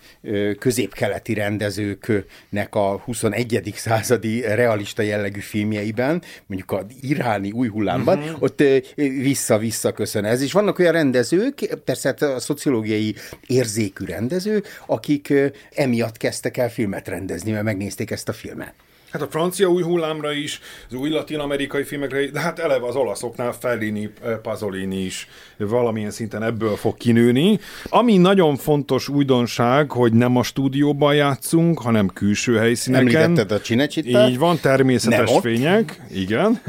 középkeleti 0.59 1.35
rendezőknek 1.35 2.75
a 2.75 3.03
21. 3.05 3.73
századi 3.77 4.41
realista 4.41 5.03
jellegű 5.03 5.41
filmjeiben, 5.41 6.23
mondjuk 6.47 6.71
a 6.71 6.87
iráni 7.01 7.51
új 7.51 7.69
hullámban, 7.69 8.19
uh-huh. 8.19 8.43
ott 8.43 8.63
vissza-vissza 8.97 9.93
köszön 9.93 10.25
ez. 10.25 10.43
És 10.43 10.53
vannak 10.53 10.79
olyan 10.79 10.93
rendezők, 10.93 11.79
persze 11.85 12.09
hát 12.09 12.23
a 12.23 12.41
szociológiai 12.41 13.15
érzékű 13.47 14.05
rendezők, 14.05 14.83
akik 14.87 15.33
emiatt 15.75 16.17
kezdtek 16.17 16.57
el 16.57 16.71
filmet 16.71 17.09
rendezni, 17.09 17.51
mert 17.51 17.65
megnézték 17.65 18.11
ezt 18.11 18.29
a 18.29 18.33
filmet. 18.33 18.75
Hát 19.11 19.23
a 19.23 19.27
francia 19.27 19.69
új 19.69 19.83
hullámra 19.83 20.33
is, 20.33 20.61
az 20.89 20.95
új 20.95 21.09
latin-amerikai 21.09 21.83
filmekre 21.83 22.27
de 22.27 22.41
hát 22.41 22.59
eleve 22.59 22.87
az 22.87 22.97
olaszoknál 22.97 23.53
Fellini, 23.53 24.11
Pasolini 24.43 25.05
is 25.05 25.29
valamilyen 25.57 26.11
szinten 26.11 26.43
ebből 26.43 26.77
fog 26.77 26.97
kinőni. 26.97 27.59
Ami 27.85 28.17
nagyon 28.17 28.57
fontos 28.57 29.09
újdonság, 29.09 29.91
hogy 29.91 30.13
nem 30.13 30.37
a 30.37 30.43
stúdióban 30.43 31.15
játszunk, 31.15 31.79
hanem 31.81 32.09
külső 32.09 32.57
helyszíneken. 32.57 33.23
Említetted 33.23 33.53
a 33.53 33.61
Cinecittát? 33.61 34.29
Így 34.29 34.39
van, 34.39 34.59
természetes 34.61 35.31
fények. 35.41 36.01
Igen. 36.11 36.61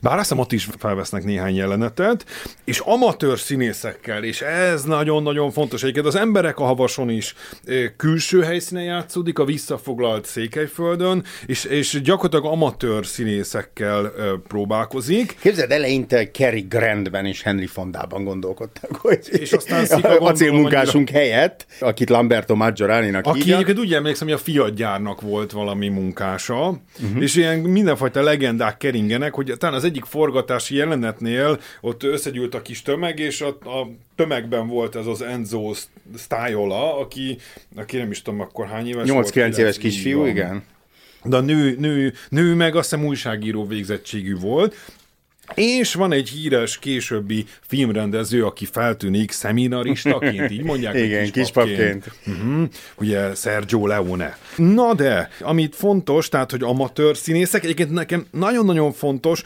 Bár 0.00 0.18
azt 0.18 0.32
ott 0.36 0.52
is 0.52 0.68
felvesznek 0.78 1.24
néhány 1.24 1.54
jelenetet, 1.54 2.24
és 2.64 2.78
amatőr 2.78 3.38
színészekkel, 3.38 4.24
és 4.24 4.40
ez 4.40 4.82
nagyon-nagyon 4.82 5.50
fontos. 5.50 5.82
Egyébként 5.82 6.06
az 6.06 6.14
emberek 6.16 6.58
a 6.58 6.64
havason 6.64 7.10
is 7.10 7.34
külső 7.96 8.42
helyszínen 8.42 8.84
játszódik, 8.84 9.38
a 9.38 9.44
visszafoglalt 9.44 10.26
Székelyföldön, 10.26 11.24
és, 11.46 11.64
és 11.64 12.00
gyakorlatilag 12.02 12.52
amatőr 12.52 13.06
színészekkel 13.06 14.12
próbálkozik. 14.48 15.36
Képzeld, 15.40 15.70
eleinte 15.70 16.30
Cary 16.30 16.66
Grantben 16.68 17.26
és 17.26 17.42
Henry 17.42 17.66
Fondában 17.66 18.24
gondolkodtak, 18.24 18.96
hogy 18.96 19.18
és 19.30 19.52
aztán 19.52 19.84
a 19.84 20.16
acélmunkásunk 20.18 21.08
annyira... 21.08 21.24
helyett, 21.24 21.66
akit 21.80 22.08
Lamberto 22.08 22.54
Maggiorani-nak 22.54 23.26
Aki 23.26 23.38
hívja. 23.38 23.54
egyébként 23.54 23.78
úgy 23.78 23.94
emlékszem, 23.94 24.26
hogy 24.28 24.36
a 24.36 24.40
fiatgyárnak 24.40 25.20
volt 25.20 25.52
valami 25.52 25.88
munkása, 25.88 26.68
uh-huh. 27.02 27.22
és 27.22 27.34
ilyen 27.34 27.58
mindenfajta 27.58 28.22
legendák 28.22 28.76
keringenek, 28.76 29.34
hogy 29.34 29.52
talán 29.58 29.74
az 29.74 29.84
egyik 29.88 30.04
forgatási 30.04 30.74
jelenetnél 30.76 31.60
ott 31.80 32.02
összegyűlt 32.02 32.54
a 32.54 32.62
kis 32.62 32.82
tömeg, 32.82 33.18
és 33.18 33.40
a, 33.40 33.48
a 33.48 33.88
tömegben 34.14 34.66
volt 34.66 34.96
ez 34.96 35.06
az 35.06 35.22
Enzo 35.22 35.74
Styola, 36.16 36.98
aki, 36.98 37.38
aki 37.76 37.96
nem 37.96 38.10
is 38.10 38.22
tudom 38.22 38.40
akkor 38.40 38.66
hány 38.66 38.86
éves 38.86 39.08
8-9 39.10 39.56
éves 39.56 39.78
kisfiú, 39.78 40.24
igen. 40.24 40.64
De 41.24 41.36
a 41.36 41.40
nő, 41.40 41.76
nő, 41.78 42.12
nő 42.28 42.54
meg 42.54 42.76
azt 42.76 42.90
hiszem 42.90 43.06
újságíró 43.06 43.66
végzettségű 43.66 44.36
volt, 44.36 44.74
és 45.54 45.94
van 45.94 46.12
egy 46.12 46.28
híres 46.28 46.78
későbbi 46.78 47.46
filmrendező, 47.60 48.44
aki 48.44 48.64
feltűnik 48.64 49.30
szeminaristaként, 49.30 50.50
így 50.50 50.62
mondják. 50.62 50.94
Igen, 51.04 51.30
kispapként. 51.30 52.12
Kis 52.24 52.32
uh-huh. 52.34 52.68
Ugye 52.96 53.34
Sergio 53.34 53.86
Leone. 53.86 54.38
Na 54.56 54.94
de, 54.94 55.28
amit 55.40 55.74
fontos, 55.74 56.28
tehát, 56.28 56.50
hogy 56.50 56.62
amatőr 56.62 57.16
színészek, 57.16 57.64
egyébként 57.64 57.90
nekem 57.90 58.26
nagyon-nagyon 58.30 58.92
fontos, 58.92 59.42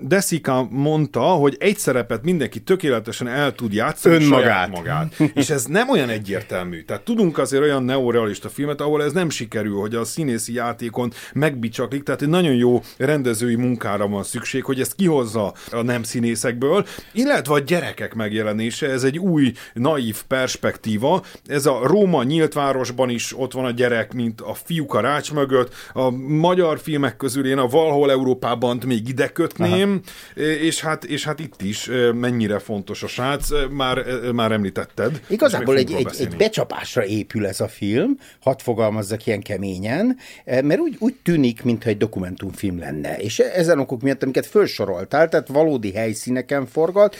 Desika 0.00 0.66
mondta, 0.70 1.20
hogy 1.20 1.56
egy 1.58 1.78
szerepet 1.78 2.22
mindenki 2.22 2.60
tökéletesen 2.60 3.28
el 3.28 3.54
tud 3.54 3.72
játszani 3.72 4.14
Önmagát. 4.14 4.70
magát. 4.70 5.14
És 5.34 5.50
ez 5.50 5.64
nem 5.64 5.88
olyan 5.90 6.08
egyértelmű. 6.08 6.82
Tehát 6.82 7.02
tudunk 7.02 7.38
azért 7.38 7.62
olyan 7.62 7.84
neorealista 7.84 8.48
filmet, 8.48 8.80
ahol 8.80 9.02
ez 9.02 9.12
nem 9.12 9.30
sikerül, 9.30 9.78
hogy 9.80 9.94
a 9.94 10.04
színészi 10.04 10.52
játékon 10.52 11.12
megbicsaklik, 11.32 12.02
tehát 12.02 12.22
egy 12.22 12.28
nagyon 12.28 12.54
jó 12.54 12.82
rendezői 12.96 13.54
munkára 13.54 14.08
van 14.08 14.22
szükség, 14.22 14.64
hogy 14.64 14.80
ezt 14.80 14.94
kihozza 14.94 15.45
a, 15.70 15.82
nem 15.82 16.02
színészekből, 16.02 16.86
illetve 17.12 17.54
a 17.54 17.58
gyerekek 17.58 18.14
megjelenése, 18.14 18.88
ez 18.88 19.04
egy 19.04 19.18
új, 19.18 19.52
naív 19.74 20.22
perspektíva. 20.22 21.24
Ez 21.46 21.66
a 21.66 21.80
Róma 21.82 22.22
nyílt 22.22 22.52
városban 22.52 23.10
is 23.10 23.38
ott 23.38 23.52
van 23.52 23.64
a 23.64 23.70
gyerek, 23.70 24.12
mint 24.12 24.40
a 24.40 24.54
fiúk 24.54 24.94
a 24.94 25.00
rács 25.00 25.32
mögött. 25.32 25.74
A 25.92 26.10
magyar 26.10 26.78
filmek 26.78 27.16
közül 27.16 27.46
én 27.46 27.58
a 27.58 27.66
Valhol 27.66 28.10
Európában 28.10 28.80
még 28.86 29.08
ide 29.08 29.28
kötném, 29.28 30.00
és 30.34 30.80
hát, 30.80 31.04
és 31.04 31.24
hát 31.24 31.40
itt 31.40 31.62
is 31.62 31.90
mennyire 32.14 32.58
fontos 32.58 33.02
a 33.02 33.06
srác, 33.06 33.48
már, 33.70 34.04
már 34.32 34.52
említetted. 34.52 35.20
Igazából 35.28 35.76
egy, 35.76 35.92
egy, 35.92 36.16
egy 36.18 36.36
becsapásra 36.36 37.04
épül 37.04 37.46
ez 37.46 37.60
a 37.60 37.68
film, 37.68 38.18
hadd 38.40 38.58
fogalmazzak 38.58 39.26
ilyen 39.26 39.40
keményen, 39.40 40.16
mert 40.44 40.78
úgy, 40.78 40.96
úgy 40.98 41.14
tűnik, 41.22 41.62
mintha 41.62 41.88
egy 41.88 41.96
dokumentumfilm 41.96 42.78
lenne. 42.78 43.16
És 43.16 43.38
ezen 43.38 43.78
okok 43.78 44.02
miatt, 44.02 44.22
amiket 44.22 44.46
felsoroltál, 44.46 45.28
tehát 45.36 45.64
valódi 45.64 45.92
helyszíneken 45.92 46.66
forgat, 46.66 47.16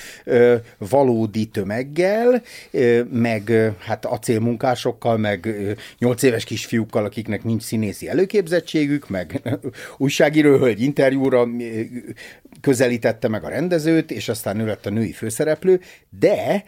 valódi 0.79 1.47
tömeggel, 1.47 2.43
meg 3.11 3.75
hát 3.79 4.05
acélmunkásokkal, 4.05 5.17
meg 5.17 5.49
nyolc 5.99 6.23
éves 6.23 6.45
kisfiúkkal, 6.45 7.05
akiknek 7.05 7.45
nincs 7.45 7.63
színészi 7.63 8.09
előképzettségük, 8.09 9.09
meg 9.09 9.43
újságíró 9.97 10.57
hölgy 10.57 10.81
interjúra 10.81 11.49
közelítette 12.61 13.29
meg 13.29 13.45
a 13.45 13.49
rendezőt, 13.49 14.11
és 14.11 14.29
aztán 14.29 14.61
ő 14.61 14.67
lett 14.67 14.87
a 14.87 14.91
női 14.91 15.13
főszereplő, 15.13 15.81
de 16.19 16.65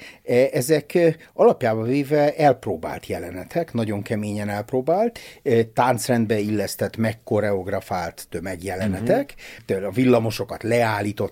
ezek 0.52 0.98
alapjában 1.32 1.86
véve 1.86 2.34
elpróbált 2.34 3.06
jelenetek, 3.06 3.72
nagyon 3.72 4.02
keményen 4.02 4.48
elpróbált, 4.48 5.18
táncrendbe 5.74 6.38
illesztett, 6.38 6.96
megkoreografált 6.96 8.26
tömegjelenetek, 8.30 9.34
uh-huh. 9.68 9.86
a 9.86 9.90
villamosokat 9.90 10.62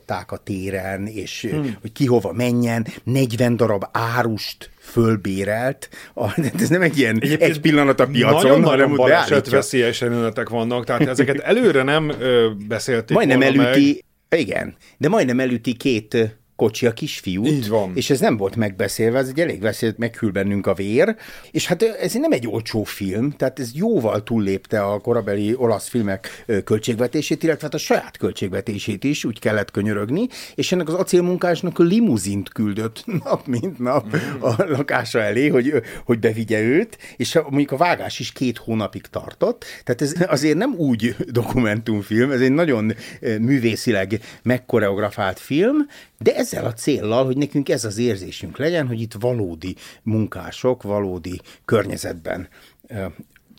leállították 0.07 0.33
a 0.33 0.37
téren, 0.37 1.07
és 1.07 1.47
hmm. 1.51 1.77
hogy 1.81 1.93
ki 1.93 2.07
hova 2.07 2.33
menjen, 2.33 2.87
40 3.05 3.57
darab 3.57 3.85
árust 3.93 4.71
fölbérelt. 4.79 5.89
A, 6.15 6.41
ez 6.61 6.69
nem 6.69 6.83
egy 6.83 6.99
ilyen 6.99 7.19
Egyébként 7.21 7.51
egy 7.51 7.61
pillanat 7.61 8.01
a 8.01 8.07
piacon, 8.07 8.61
nagyon 8.61 8.97
hanem 8.97 9.43
veszélyes 9.51 10.01
jelenetek 10.01 10.49
vannak, 10.49 10.85
tehát 10.85 11.07
ezeket 11.17 11.39
előre 11.39 11.83
nem 11.83 12.09
ö, 12.19 12.51
beszélték 12.69 13.17
Majdnem 13.17 13.43
elüti, 13.43 14.05
meg 14.29 14.41
Igen, 14.41 14.77
de 14.99 15.09
majdnem 15.09 15.41
elüti 15.41 15.75
két 15.75 16.39
kocsi 16.57 16.87
a 16.87 16.93
kisfiút. 16.93 17.47
Így 17.47 17.69
van. 17.69 17.93
És 17.95 18.11
ez 18.11 18.21
nem 18.21 18.37
volt 18.37 18.57
megbeszélve, 18.57 19.19
ez 19.19 19.29
egy 19.29 19.41
elég 19.41 19.61
beszélt, 19.61 19.99
meghűl 19.99 20.31
bennünk 20.31 20.67
a 20.67 20.75
vér. 20.75 21.17
És 21.51 21.67
hát 21.67 21.83
ez 21.83 22.13
nem 22.13 22.33
egy 22.33 22.47
olcsó 22.47 22.85
film, 22.85 23.31
tehát 23.31 23.59
ez 23.59 23.71
jóval 23.75 24.23
túllépte 24.23 24.83
a 24.83 24.99
korabeli 24.99 25.55
olasz 25.57 25.89
filmek 25.89 26.45
költségvetését, 26.65 27.43
illetve 27.43 27.63
hát 27.63 27.75
a 27.75 27.79
saját 27.79 28.17
költségvetését 28.17 29.05
is, 29.05 29.25
úgy 29.25 29.39
kellett 29.39 29.71
könyörögni, 29.71 30.29
és 30.55 30.73
ennek 30.73 30.89
az 30.89 30.95
acélmunkásnak 30.95 31.79
a 31.79 31.83
limuzint 31.83 32.49
küldött 32.49 33.05
nap 33.25 33.47
mint 33.47 33.79
nap 33.79 34.17
a 34.41 34.65
lakása 34.65 35.21
elé, 35.21 35.49
hogy, 35.49 35.73
hogy 36.05 36.19
bevigye 36.19 36.61
őt, 36.61 36.99
és 37.17 37.35
mondjuk 37.35 37.73
a 37.73 37.77
vágás 37.77 38.19
is 38.19 38.33
két 38.33 38.59
hónapig 38.59 39.03
tartott, 39.03 39.65
tehát 39.85 40.03
ez 40.03 40.15
azért 40.29 40.57
nem 40.57 40.75
úgy 40.77 41.17
dokumentumfilm, 41.31 42.31
ez 42.31 42.41
egy 42.41 42.53
nagyon 42.53 42.93
művészileg 43.21 44.21
megkoreografált 44.43 45.39
film, 45.39 45.77
de 46.19 46.35
ezzel 46.47 46.65
a 46.65 46.73
céllal, 46.73 47.25
hogy 47.25 47.37
nekünk 47.37 47.69
ez 47.69 47.85
az 47.85 47.99
érzésünk 47.99 48.59
legyen, 48.59 48.87
hogy 48.87 49.01
itt 49.01 49.15
valódi 49.21 49.77
munkások, 50.03 50.83
valódi 50.83 51.41
környezetben 51.65 52.49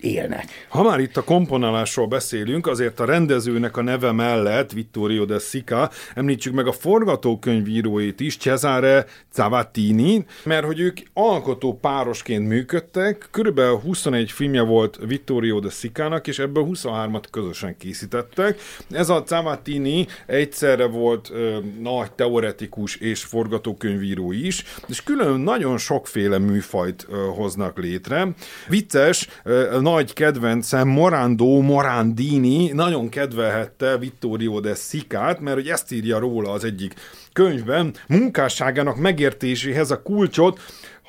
élnek. 0.01 0.45
Ha 0.69 0.83
már 0.83 0.99
itt 0.99 1.17
a 1.17 1.23
komponálásról 1.23 2.07
beszélünk, 2.07 2.67
azért 2.67 2.99
a 2.99 3.05
rendezőnek 3.05 3.77
a 3.77 3.81
neve 3.81 4.11
mellett, 4.11 4.71
Vittorio 4.71 5.25
de 5.25 5.39
Sica, 5.39 5.89
említsük 6.15 6.53
meg 6.53 6.67
a 6.67 6.71
forgatókönyvíróit 6.71 8.19
is, 8.19 8.37
Cesare 8.37 9.05
Zavattini, 9.33 10.25
mert 10.43 10.65
hogy 10.65 10.79
ők 10.79 10.97
alkotó 11.13 11.79
párosként 11.81 12.47
működtek, 12.47 13.27
körülbelül 13.31 13.77
21 13.77 14.31
filmje 14.31 14.61
volt 14.61 14.99
Vittorio 15.07 15.59
de 15.59 15.69
Sicának, 15.69 16.27
és 16.27 16.39
ebből 16.39 16.67
23-at 16.71 17.23
közösen 17.31 17.77
készítettek. 17.77 18.59
Ez 18.91 19.09
a 19.09 19.23
Zavattini 19.27 20.07
egyszerre 20.25 20.85
volt 20.85 21.29
ö, 21.33 21.57
nagy 21.79 22.11
teoretikus 22.11 22.95
és 22.95 23.23
forgatókönyvíró 23.23 24.31
is, 24.31 24.63
és 24.87 25.03
külön 25.03 25.39
nagyon 25.39 25.77
sokféle 25.77 26.37
műfajt 26.37 27.05
ö, 27.09 27.15
hoznak 27.35 27.77
létre. 27.77 28.27
Vicces, 28.67 29.27
ö, 29.43 29.79
nagy 29.91 30.13
kedvencem 30.13 30.87
Morando 30.87 31.61
Morandini 31.61 32.71
nagyon 32.71 33.09
kedvelhette 33.09 33.97
Vittorio 33.97 34.59
de 34.59 34.75
Szikát, 34.75 35.39
mert 35.39 35.55
hogy 35.55 35.67
ezt 35.67 35.91
írja 35.91 36.19
róla 36.19 36.51
az 36.51 36.63
egyik 36.63 36.93
könyvben, 37.33 37.93
munkásságának 38.07 38.97
megértéséhez 38.97 39.91
a 39.91 40.01
kulcsot 40.01 40.59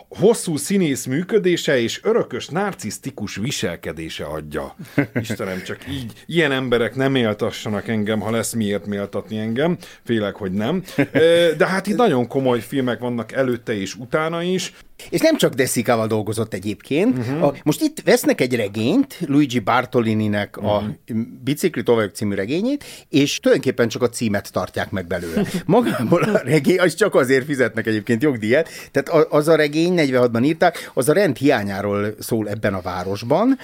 hosszú 0.09 0.57
színész 0.57 1.05
működése 1.05 1.81
és 1.81 2.01
örökös 2.03 2.49
narcisztikus 2.49 3.37
viselkedése 3.37 4.25
adja. 4.25 4.75
Istenem, 5.21 5.63
csak 5.63 5.79
így, 5.91 6.13
ilyen 6.27 6.53
emberek 6.53 6.95
nem 6.95 7.13
méltassanak 7.13 7.89
engem, 7.89 8.21
ha 8.21 8.31
lesz 8.31 8.53
miért 8.53 8.87
méltatni 8.87 9.39
engem. 9.39 9.77
Félek, 10.05 10.35
hogy 10.35 10.53
nem. 10.53 10.83
De 11.59 11.67
hát 11.67 11.87
itt 11.87 11.97
nagyon 11.97 12.27
komoly 12.27 12.61
filmek 12.61 12.99
vannak 12.99 13.33
előtte 13.33 13.81
és 13.81 13.95
utána 13.95 14.43
is. 14.43 14.73
És 15.11 15.21
nem 15.21 15.37
csak 15.37 15.55
Deszikával 15.55 16.07
dolgozott 16.07 16.55
egyébként. 16.55 17.19
Uh-huh. 17.19 17.43
A, 17.43 17.55
most 17.63 17.83
itt 17.83 18.01
vesznek 18.05 18.41
egy 18.41 18.55
regényt, 18.55 19.19
Luigi 19.27 19.59
Bartolininek 19.59 20.57
uh-huh. 20.57 20.75
a 20.75 20.81
mhm. 20.81 21.21
Bicikli 21.45 21.83
tovább 21.83 22.15
című 22.15 22.35
regényét, 22.35 22.85
és 23.09 23.39
tulajdonképpen 23.39 23.89
csak 23.89 24.03
a 24.03 24.09
címet 24.09 24.53
tartják 24.53 24.91
meg 24.91 25.07
belőle. 25.07 25.43
Magából 25.67 26.23
a 26.23 26.39
regény, 26.45 26.81
az 26.81 26.95
csak 26.95 27.15
azért 27.15 27.45
fizetnek 27.45 27.87
egyébként 27.87 28.23
jogdíjat, 28.23 28.69
tehát 28.91 29.27
az 29.31 29.49
a 29.49 29.57
regény, 29.57 29.95
46-ban 29.97 30.45
írták, 30.45 30.91
az 30.95 31.09
a 31.09 31.13
rend 31.13 31.37
hiányáról 31.37 32.15
szól 32.19 32.49
ebben 32.49 32.75
a 32.75 32.81
városban. 32.81 33.59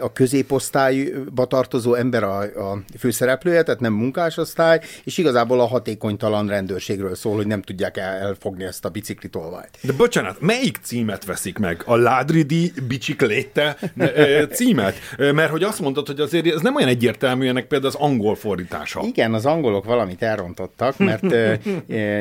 A 0.00 0.12
középosztályba 0.12 1.44
tartozó 1.44 1.94
ember 1.94 2.22
a, 2.22 2.38
a 2.40 2.82
főszereplője, 2.98 3.62
tehát 3.62 3.80
nem 3.80 3.92
munkásosztály, 3.92 4.80
és 5.04 5.18
igazából 5.18 5.60
a 5.60 5.66
hatékonytalan 5.66 6.48
rendőrségről 6.48 7.14
szól, 7.14 7.34
hogy 7.34 7.46
nem 7.46 7.62
tudják 7.62 7.96
elfogni 7.96 8.64
ezt 8.64 8.84
a 8.84 8.88
bicikli 8.88 9.28
tolvajt. 9.28 9.78
De 9.80 9.92
bocsánat, 9.92 10.40
mely 10.40 10.63
melyik 10.64 10.78
címet 10.82 11.24
veszik 11.24 11.58
meg? 11.58 11.82
A 11.84 11.96
Ládridi 11.96 12.72
Bicsikléte 12.88 13.76
címet? 14.50 14.96
Mert 15.16 15.50
hogy 15.50 15.62
azt 15.62 15.80
mondtad, 15.80 16.06
hogy 16.06 16.20
azért 16.20 16.46
ez 16.46 16.60
nem 16.60 16.74
olyan 16.74 16.88
egyértelmű 16.88 17.48
ennek 17.48 17.66
például 17.66 17.92
az 17.94 18.00
angol 18.00 18.34
fordítása. 18.34 19.02
Igen, 19.02 19.34
az 19.34 19.46
angolok 19.46 19.84
valamit 19.84 20.22
elrontottak, 20.22 20.98
mert 20.98 21.22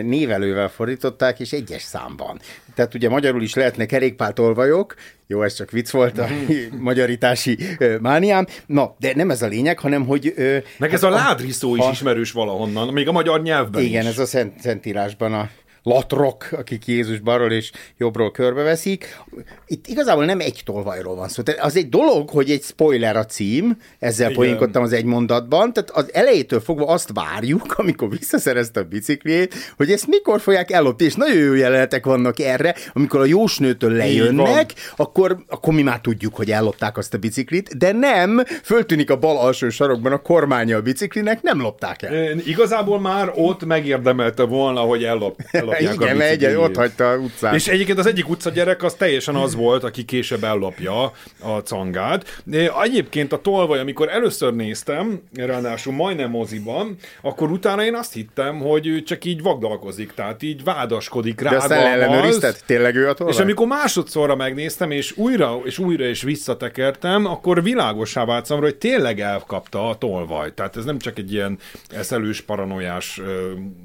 névelővel 0.05 0.69
fordították, 0.69 1.39
és 1.39 1.51
egyes 1.51 1.81
számban. 1.81 2.39
Tehát 2.75 2.93
ugye 2.93 3.09
magyarul 3.09 3.41
is 3.41 3.53
lehetnek 3.53 3.87
kerékpártolvajok, 3.87 4.95
jó, 5.27 5.43
ez 5.43 5.55
csak 5.55 5.71
vicc 5.71 5.89
volt 5.89 6.17
a 6.17 6.27
magyarítási 6.89 7.57
mániám. 8.01 8.47
Na, 8.65 8.95
de 8.99 9.11
nem 9.15 9.29
ez 9.29 9.41
a 9.41 9.47
lényeg, 9.47 9.79
hanem 9.79 10.05
hogy... 10.05 10.33
Meg 10.77 10.89
hát 10.89 10.93
ez 10.93 11.03
a 11.03 11.09
ládri 11.09 11.51
szó 11.51 11.75
is 11.75 11.83
ismerős 11.91 12.31
valahonnan, 12.31 12.93
még 12.93 13.07
a 13.07 13.11
magyar 13.11 13.41
nyelvben 13.41 13.83
Igen, 13.83 14.03
is. 14.03 14.09
ez 14.09 14.19
a 14.19 14.25
szent, 14.25 14.61
szentírásban 14.61 15.33
a 15.33 15.49
latrok, 15.83 16.47
akik 16.51 16.87
Jézus 16.87 17.19
balról 17.19 17.51
és 17.51 17.71
jobbról 17.97 18.31
körbeveszik. 18.31 19.19
Itt 19.67 19.87
igazából 19.87 20.25
nem 20.25 20.39
egy 20.39 20.61
tolvajról 20.65 21.15
van 21.15 21.27
szó. 21.27 21.43
Tehát 21.43 21.61
az 21.61 21.75
egy 21.75 21.89
dolog, 21.89 22.29
hogy 22.29 22.51
egy 22.51 22.63
spoiler 22.63 23.15
a 23.15 23.25
cím, 23.25 23.77
ezzel 23.99 24.29
Igen. 24.29 24.41
poénkodtam 24.41 24.83
az 24.83 24.93
egy 24.93 25.05
mondatban, 25.05 25.73
tehát 25.73 25.89
az 25.89 26.13
elejétől 26.13 26.59
fogva 26.59 26.85
azt 26.85 27.09
várjuk, 27.13 27.73
amikor 27.77 28.09
visszaszerezte 28.09 28.79
a 28.79 28.83
biciklét, 28.83 29.55
hogy 29.77 29.91
ezt 29.91 30.07
mikor 30.07 30.41
fogják 30.41 30.71
ellopni, 30.71 31.05
és 31.05 31.15
nagyon 31.15 31.37
jó 31.37 31.53
jelenetek 31.53 32.05
vannak 32.05 32.39
erre, 32.39 32.75
amikor 32.93 33.19
a 33.19 33.25
jósnőtől 33.25 33.91
lejönnek, 33.91 34.73
akkor, 34.95 35.37
akkor 35.47 35.73
mi 35.73 35.81
már 35.81 35.99
tudjuk, 35.99 36.35
hogy 36.35 36.51
ellopták 36.51 36.97
azt 36.97 37.13
a 37.13 37.17
biciklit, 37.17 37.77
de 37.77 37.91
nem, 37.91 38.43
föltűnik 38.63 39.09
a 39.09 39.17
bal 39.17 39.37
alsó 39.37 39.69
sarokban 39.69 40.11
a 40.11 40.17
kormánya 40.17 40.77
a 40.77 40.81
biciklinek, 40.81 41.41
nem 41.41 41.61
lopták 41.61 42.01
el. 42.01 42.37
Igazából 42.45 42.99
már 42.99 43.31
ott 43.35 43.65
megérdemelte 43.65 44.43
volna, 44.43 44.79
hogy 44.79 45.03
ellop, 45.03 45.41
ellop 45.51 45.72
ellopják 45.73 46.15
Igen, 46.15 46.17
a 46.19 46.23
egy, 46.23 46.55
ott 46.55 46.75
hagyta 46.75 47.11
a 47.11 47.15
utcán. 47.15 47.53
És 47.53 47.67
egyébként 47.67 47.99
az 47.99 48.05
egyik 48.05 48.29
utcagyerek 48.29 48.83
az 48.83 48.93
teljesen 48.93 49.35
az 49.35 49.55
volt, 49.55 49.83
aki 49.83 50.03
később 50.05 50.43
ellopja 50.43 51.11
a 51.39 51.57
cangát. 51.63 52.41
De 52.43 52.71
egyébként 52.81 53.33
a 53.33 53.37
tolvaj, 53.37 53.79
amikor 53.79 54.09
először 54.09 54.53
néztem, 54.53 55.21
ráadásul 55.33 55.93
majdnem 55.93 56.29
moziban, 56.29 56.95
akkor 57.21 57.51
utána 57.51 57.83
én 57.85 57.95
azt 57.95 58.13
hittem, 58.13 58.59
hogy 58.59 58.87
ő 58.87 59.03
csak 59.03 59.25
így 59.25 59.41
vagdalkozik, 59.41 60.11
tehát 60.11 60.43
így 60.43 60.63
vádaskodik 60.63 61.41
rá. 61.41 61.49
De 61.49 61.55
aztán 61.55 61.85
ellenőrizted? 61.85 62.57
Tényleg 62.65 62.95
ő 62.95 63.09
a 63.09 63.13
tolvaj? 63.13 63.35
És 63.35 63.41
amikor 63.41 63.67
másodszorra 63.67 64.35
megnéztem, 64.35 64.91
és 64.91 65.17
újra 65.17 65.59
és 65.63 65.77
újra 65.77 66.03
és 66.03 66.21
visszatekertem, 66.21 67.25
akkor 67.25 67.63
világosá 67.63 68.25
vált 68.25 68.45
számomra, 68.45 68.69
hogy 68.69 68.77
tényleg 68.77 69.19
elkapta 69.19 69.89
a 69.89 69.95
tolvaj. 69.95 70.53
Tehát 70.53 70.77
ez 70.77 70.85
nem 70.85 70.99
csak 70.99 71.17
egy 71.17 71.33
ilyen 71.33 71.57
eszelős, 71.89 72.41
paranoiás 72.41 73.21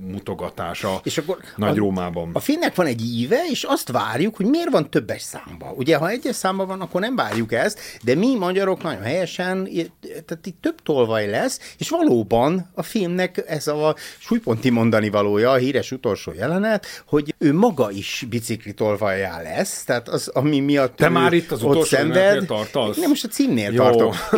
mutogatása. 0.07 1.01
És 1.05 1.19
akkor 1.19 1.39
nagy 1.57 1.78
Rómában. 1.79 2.31
A 2.33 2.41
finnek 2.41 2.75
van 2.75 2.87
egy 2.87 3.03
íve, 3.03 3.45
és 3.51 3.63
azt 3.63 3.91
várjuk, 3.91 4.37
hogy 4.37 4.47
miért 4.47 4.71
van 4.71 4.91
többes 4.91 5.23
számba. 5.23 5.73
Ugye, 5.77 5.97
ha 5.97 6.09
egyes 6.09 6.37
számban 6.37 6.67
van, 6.67 6.81
akkor 6.81 7.01
nem 7.01 7.17
várjuk 7.17 7.53
ezt, 7.53 7.81
de 8.03 8.15
mi 8.15 8.35
magyarok 8.37 8.83
nagyon 8.83 9.03
helyesen, 9.03 9.69
tehát 10.01 10.47
itt 10.47 10.59
több 10.61 10.83
tolvaj 10.83 11.27
lesz, 11.27 11.75
és 11.79 11.89
valóban 11.89 12.71
a 12.75 12.83
filmnek 12.83 13.45
ez 13.47 13.67
a 13.67 13.97
súlyponti 14.19 14.71
mondani 14.71 15.09
valója, 15.09 15.51
a 15.51 15.57
híres 15.57 15.91
utolsó 15.91 16.33
jelenet, 16.33 16.87
hogy 17.07 17.35
ő 17.39 17.55
maga 17.55 17.91
is 17.91 18.27
bicikli 18.29 18.73
tolvajá 18.73 19.43
lesz, 19.43 19.85
tehát 19.85 20.09
az, 20.09 20.29
ami 20.29 20.61
miatt 20.61 20.97
Te 20.97 21.09
már 21.09 21.33
itt 21.33 21.51
az 21.51 21.63
utolsó 21.63 21.83
szenved, 21.83 22.47
tartasz? 22.47 22.97
Nem, 22.97 23.09
most 23.09 23.25
a 23.25 23.29
címnél 23.29 23.73
Jó. 23.73 23.83
tartok. 23.83 24.15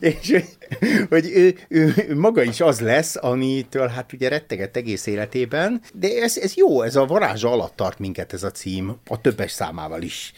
És, 0.00 0.30
és, 0.30 0.44
hogy 1.08 1.30
ő, 1.34 1.54
ő, 1.68 1.94
ő, 2.08 2.14
maga 2.16 2.42
is 2.42 2.60
az 2.60 2.80
lesz, 2.80 3.16
amitől 3.20 3.86
hát 3.86 4.12
ugye 4.12 4.28
retteget 4.28 4.76
egész 4.76 5.06
életében, 5.06 5.43
esetében, 5.44 5.80
de 5.94 6.08
ez, 6.22 6.36
ez 6.36 6.54
jó, 6.54 6.82
ez 6.82 6.96
a 6.96 7.06
varázsa 7.06 7.50
alatt 7.50 7.76
tart 7.76 7.98
minket 7.98 8.32
ez 8.32 8.42
a 8.42 8.50
cím, 8.50 8.96
a 9.06 9.20
többes 9.20 9.52
számával 9.52 10.02
is. 10.02 10.32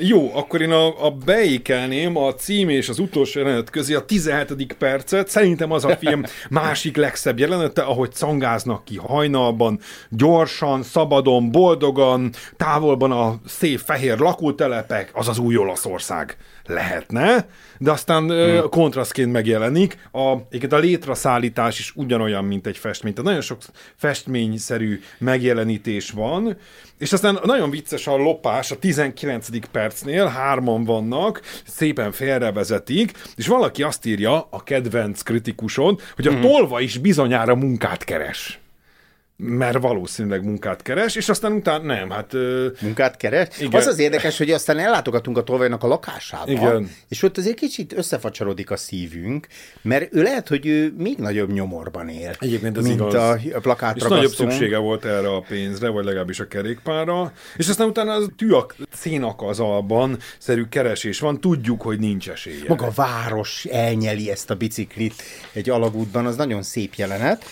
Jó, 0.00 0.34
akkor 0.34 0.60
én 0.60 0.70
a, 0.70 1.04
a 1.06 1.10
beékelném 1.10 2.16
a 2.16 2.34
cím 2.34 2.68
és 2.68 2.88
az 2.88 2.98
utolsó 2.98 3.40
jelenet 3.40 3.70
közé 3.70 3.94
a 3.94 4.04
17. 4.04 4.72
percet. 4.72 5.28
Szerintem 5.28 5.72
az 5.72 5.84
a 5.84 5.96
film 5.96 6.24
másik 6.50 6.96
legszebb 6.96 7.38
jelenete, 7.38 7.82
ahogy 7.82 8.12
szangáznak 8.12 8.84
ki 8.84 8.96
hajnalban, 8.96 9.80
gyorsan, 10.10 10.82
szabadon, 10.82 11.50
boldogan, 11.50 12.30
távolban 12.56 13.12
a 13.12 13.40
szép 13.46 13.78
fehér 13.78 14.18
lakótelepek, 14.18 15.10
az 15.12 15.28
az 15.28 15.38
új 15.38 15.56
Olaszország 15.56 16.36
lehetne, 16.66 17.48
de 17.78 17.90
aztán 17.90 18.24
hmm. 18.28 18.68
kontrasztként 18.68 19.32
megjelenik. 19.32 19.98
A, 20.12 20.32
a 20.70 20.76
létraszállítás 20.76 21.78
is 21.78 21.92
ugyanolyan, 21.94 22.44
mint 22.44 22.66
egy 22.66 22.78
festmény. 22.78 23.12
Tehát 23.12 23.26
nagyon 23.26 23.42
sok 23.44 23.58
festményszerű 23.96 25.00
megjelenítés 25.18 26.10
van, 26.10 26.56
és 26.98 27.12
aztán 27.12 27.38
nagyon 27.44 27.70
vicces 27.70 28.06
a 28.06 28.16
lopás 28.16 28.70
a 28.70 28.78
19. 28.78 29.48
percnél, 29.70 30.26
hárman 30.26 30.84
vannak, 30.84 31.40
szépen 31.66 32.12
félrevezetik, 32.12 33.12
és 33.36 33.46
valaki 33.46 33.82
azt 33.82 34.06
írja, 34.06 34.46
a 34.50 34.62
kedvenc 34.62 35.22
kritikuson, 35.22 35.98
hogy 36.14 36.26
a 36.26 36.30
hmm. 36.30 36.40
tolva 36.40 36.80
is 36.80 36.98
bizonyára 36.98 37.54
munkát 37.54 38.04
keres. 38.04 38.60
Mert 39.36 39.78
valószínűleg 39.78 40.44
munkát 40.44 40.82
keres, 40.82 41.14
és 41.14 41.28
aztán 41.28 41.52
utána 41.52 41.84
nem, 41.84 42.10
hát... 42.10 42.32
Munkát 42.80 43.16
keres? 43.16 43.48
Igen. 43.58 43.80
Az 43.80 43.86
az 43.86 43.98
érdekes, 43.98 44.38
hogy 44.38 44.50
aztán 44.50 44.78
ellátogatunk 44.78 45.38
a 45.38 45.42
tolvajnak 45.42 45.82
a 45.82 45.86
lakásába, 45.86 46.50
Igen. 46.50 46.90
és 47.08 47.22
ott 47.22 47.38
azért 47.38 47.56
kicsit 47.56 47.92
összefacsarodik 47.92 48.70
a 48.70 48.76
szívünk, 48.76 49.46
mert 49.82 50.14
ő 50.14 50.22
lehet, 50.22 50.48
hogy 50.48 50.66
ő 50.66 50.94
még 50.96 51.18
nagyobb 51.18 51.52
nyomorban 51.52 52.08
él, 52.08 52.36
Egyébként 52.38 52.76
ez 52.76 52.84
mint 52.84 53.00
igaz. 53.00 53.40
a 53.54 53.60
plakát 53.60 53.96
És 53.96 54.02
nagyobb 54.02 54.32
szüksége 54.32 54.78
volt 54.78 55.04
erre 55.04 55.28
a 55.28 55.40
pénzre, 55.48 55.88
vagy 55.88 56.04
legalábbis 56.04 56.40
a 56.40 56.48
kerékpárra, 56.48 57.32
és 57.56 57.68
aztán 57.68 57.88
utána 57.88 58.12
az 58.12 58.28
tűak 58.36 58.76
szénakazalban 58.92 60.18
szerű 60.38 60.64
keresés 60.64 61.20
van, 61.20 61.40
tudjuk, 61.40 61.82
hogy 61.82 61.98
nincs 61.98 62.28
esélye. 62.30 62.64
Maga 62.68 62.86
a 62.86 62.92
város 62.94 63.64
elnyeli 63.64 64.30
ezt 64.30 64.50
a 64.50 64.54
biciklit 64.54 65.22
egy 65.52 65.70
alagútban, 65.70 66.26
az 66.26 66.36
nagyon 66.36 66.62
szép 66.62 66.94
jelenet. 66.94 67.44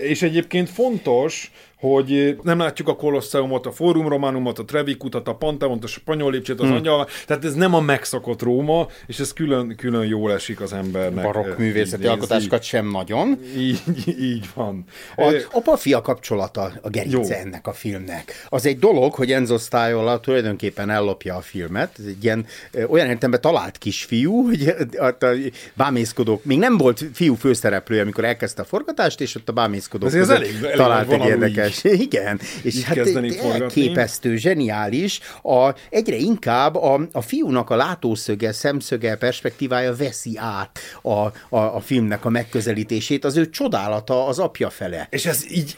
És 0.00 0.22
egyébként 0.22 0.70
fontos, 0.70 1.25
fontos, 1.26 1.50
hogy 1.76 2.36
nem 2.42 2.58
látjuk 2.58 2.88
a 2.88 2.96
Kolosseumot, 2.96 3.66
a 3.66 3.72
Forum 3.72 4.08
Romanumot, 4.08 4.58
a 4.58 4.64
Trevi 4.64 4.96
kutat, 4.96 5.28
a 5.28 5.34
Panteont, 5.34 5.84
a 5.84 5.86
spanyol 5.86 6.32
lépcsőt, 6.32 6.60
az 6.60 6.66
hmm. 6.66 6.76
angyal, 6.76 7.08
tehát 7.26 7.44
ez 7.44 7.54
nem 7.54 7.74
a 7.74 7.80
megszokott 7.80 8.42
Róma, 8.42 8.86
és 9.06 9.18
ez 9.18 9.32
külön, 9.32 9.76
külön 9.76 10.06
jól 10.06 10.32
esik 10.32 10.60
az 10.60 10.72
embernek. 10.72 11.24
Barokk 11.24 11.58
művészeti 11.58 12.06
alkotásokat 12.06 12.62
sem 12.62 12.90
nagyon. 12.90 13.38
Így, 13.56 13.82
így 14.20 14.48
van. 14.54 14.84
A 15.16 15.46
apa-fia 15.52 16.00
kapcsolata 16.00 16.72
a 16.82 16.88
gerince 16.88 17.34
jó. 17.34 17.40
ennek 17.40 17.66
a 17.66 17.72
filmnek. 17.72 18.46
Az 18.48 18.66
egy 18.66 18.78
dolog, 18.78 19.14
hogy 19.14 19.32
Enzo 19.32 19.58
Style 19.58 20.18
tulajdonképpen 20.20 20.90
ellopja 20.90 21.36
a 21.36 21.40
filmet, 21.40 21.94
ez 21.98 22.04
egy 22.04 22.24
ilyen 22.24 22.46
olyan 22.88 23.06
értelemben 23.06 23.40
talált 23.40 23.78
kisfiú, 23.78 24.46
hogy 24.46 24.74
a, 24.98 25.04
a, 25.04 25.26
a 25.26 25.34
bámészkodók, 25.74 26.44
még 26.44 26.58
nem 26.58 26.76
volt 26.76 27.04
fiú 27.12 27.34
főszereplő, 27.34 28.00
amikor 28.00 28.24
elkezdte 28.24 28.62
a 28.62 28.64
forgatást, 28.64 29.20
és 29.20 29.34
ott 29.34 29.48
a 29.48 29.52
bámészkodók 29.52 30.10
között 30.10 30.36
elég, 30.36 30.56
elég 30.62 30.76
talált 30.76 31.12
egy 31.12 31.24
érdekes 31.24 31.65
érdekes. 31.66 32.00
Igen, 32.06 32.40
és 32.62 32.74
Így 32.74 32.82
hát 32.82 33.66
képesztő, 33.66 34.36
zseniális. 34.36 35.20
A, 35.42 35.74
egyre 35.90 36.16
inkább 36.16 36.74
a, 36.74 37.08
a 37.12 37.20
fiúnak 37.20 37.70
a 37.70 37.76
látószöge, 37.76 38.52
szemszöge, 38.52 39.16
perspektívája 39.16 39.96
veszi 39.96 40.36
át 40.36 40.78
a, 41.02 41.10
a, 41.10 41.30
a 41.48 41.80
filmnek 41.80 42.24
a 42.24 42.28
megközelítését, 42.28 43.24
az 43.24 43.36
ő 43.36 43.50
csodálata 43.50 44.26
az 44.26 44.38
apja 44.38 44.70
fele. 44.70 45.06
És 45.10 45.26
ez 45.26 45.50
így 45.50 45.76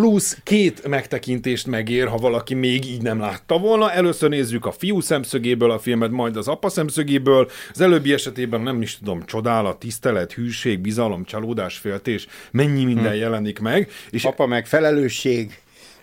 plusz 0.00 0.38
két 0.42 0.88
megtekintést 0.88 1.66
megér, 1.66 2.08
ha 2.08 2.16
valaki 2.16 2.54
még 2.54 2.84
így 2.84 3.02
nem 3.02 3.20
látta 3.20 3.58
volna. 3.58 3.92
Először 3.92 4.28
nézzük 4.28 4.66
a 4.66 4.72
fiú 4.72 5.00
szemszögéből 5.00 5.70
a 5.70 5.78
filmet, 5.78 6.10
majd 6.10 6.36
az 6.36 6.48
apa 6.48 6.68
szemszögéből. 6.68 7.50
Az 7.72 7.80
előbbi 7.80 8.12
esetében 8.12 8.60
nem 8.60 8.82
is 8.82 8.98
tudom, 8.98 9.24
csodálat, 9.26 9.78
tisztelet, 9.78 10.32
hűség, 10.32 10.78
bizalom, 10.78 11.24
csalódás, 11.24 11.76
féltés, 11.76 12.26
mennyi 12.50 12.84
minden 12.84 13.12
hm. 13.12 13.18
jelenik 13.18 13.58
meg. 13.58 13.90
És 14.10 14.24
apa 14.24 14.46
meg 14.46 14.66
felelősség 14.66 15.58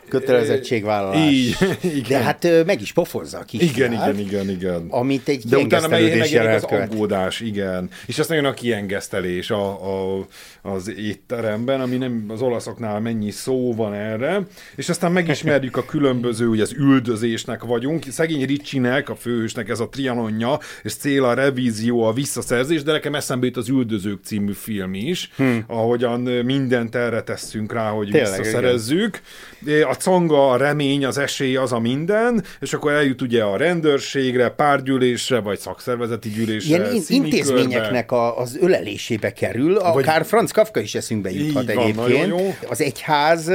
kötelezettségvállalás. 0.10 1.32
Így, 1.32 1.56
igen. 2.02 2.20
De 2.20 2.26
hát 2.26 2.66
meg 2.66 2.82
is 2.82 2.92
pofozza 2.92 3.38
a 3.38 3.44
kis 3.44 3.62
Igen, 3.62 3.94
igen, 3.94 4.20
igen, 4.20 4.50
igen. 4.50 4.86
Amit 4.90 5.28
egy 5.28 5.44
De 5.44 5.58
utána 5.58 5.88
meg 5.88 6.56
az 6.56 6.64
aggódás, 6.64 7.40
igen. 7.40 7.90
És 8.06 8.20
aztán 8.20 8.38
jön 8.38 8.46
a 8.46 8.54
kiengesztelés 8.54 9.50
a, 9.50 9.68
a, 9.68 10.28
az 10.62 10.94
étteremben, 10.98 11.82
ami 11.82 11.98
nem 11.98 12.26
az 12.28 12.42
olaszoknál 12.42 13.00
mennyi 13.00 13.32
szó 13.32 13.74
van 13.76 13.94
erre, 13.94 14.48
és 14.76 14.90
aztán 14.90 15.12
megismerjük 15.12 15.78
a 15.78 15.86
különböző, 15.86 16.48
ugye 16.48 16.62
az 16.62 16.74
üldözésnek 16.74 17.64
vagyunk. 17.64 18.06
Szegény 18.10 18.46
Ricsinek, 18.46 19.10
a 19.10 19.16
főhősnek 19.16 19.70
ez 19.70 19.80
a 19.80 19.90
trianonja, 19.90 20.60
és 20.84 20.96
cél 20.96 21.24
a 21.24 21.34
revízió, 21.34 22.04
a 22.04 22.14
visszaszerzés, 22.14 22.84
de 22.84 22.92
nekem 22.92 23.16
eszembe 23.16 23.46
jut 23.46 23.58
az 23.58 23.70
Üldözők 23.70 24.20
című 24.24 24.54
film 24.54 24.94
is, 24.94 25.30
hm. 25.36 25.58
ahogyan 25.68 26.20
mindent 26.22 26.96
erre 26.96 27.22
tesszünk 27.22 27.74
rá, 27.74 27.90
hogy 27.90 28.10
Tényleg, 28.10 28.38
visszaszerezzük. 28.38 29.22
Igen. 29.62 29.84
A 29.84 29.97
conga, 30.04 30.50
a 30.50 30.58
remény, 30.58 31.06
az 31.06 31.18
esély, 31.18 31.56
az 31.56 31.72
a 31.72 31.80
minden, 31.80 32.44
és 32.60 32.74
akkor 32.74 32.92
eljut 32.92 33.22
ugye 33.22 33.44
a 33.44 33.58
rendőrségre, 33.58 34.50
párgyűlésre, 34.50 35.40
vagy 35.40 35.60
szakszervezeti 35.60 36.30
gyűlésre. 36.30 36.76
Ilyen 36.76 37.04
intézményeknek 37.08 38.12
a, 38.12 38.40
az 38.40 38.58
ölelésébe 38.62 39.34
kerül, 39.34 39.78
akár 39.78 40.18
vagy... 40.18 40.28
Franz 40.28 40.52
Kafka 40.52 40.80
is 40.80 40.96
eszünkbe 40.96 41.32
juthat 41.32 41.64
Így 41.64 41.70
egyébként. 41.70 41.96
Van, 41.96 42.28
jó. 42.28 42.56
Az 42.70 42.82
egyház 42.82 43.52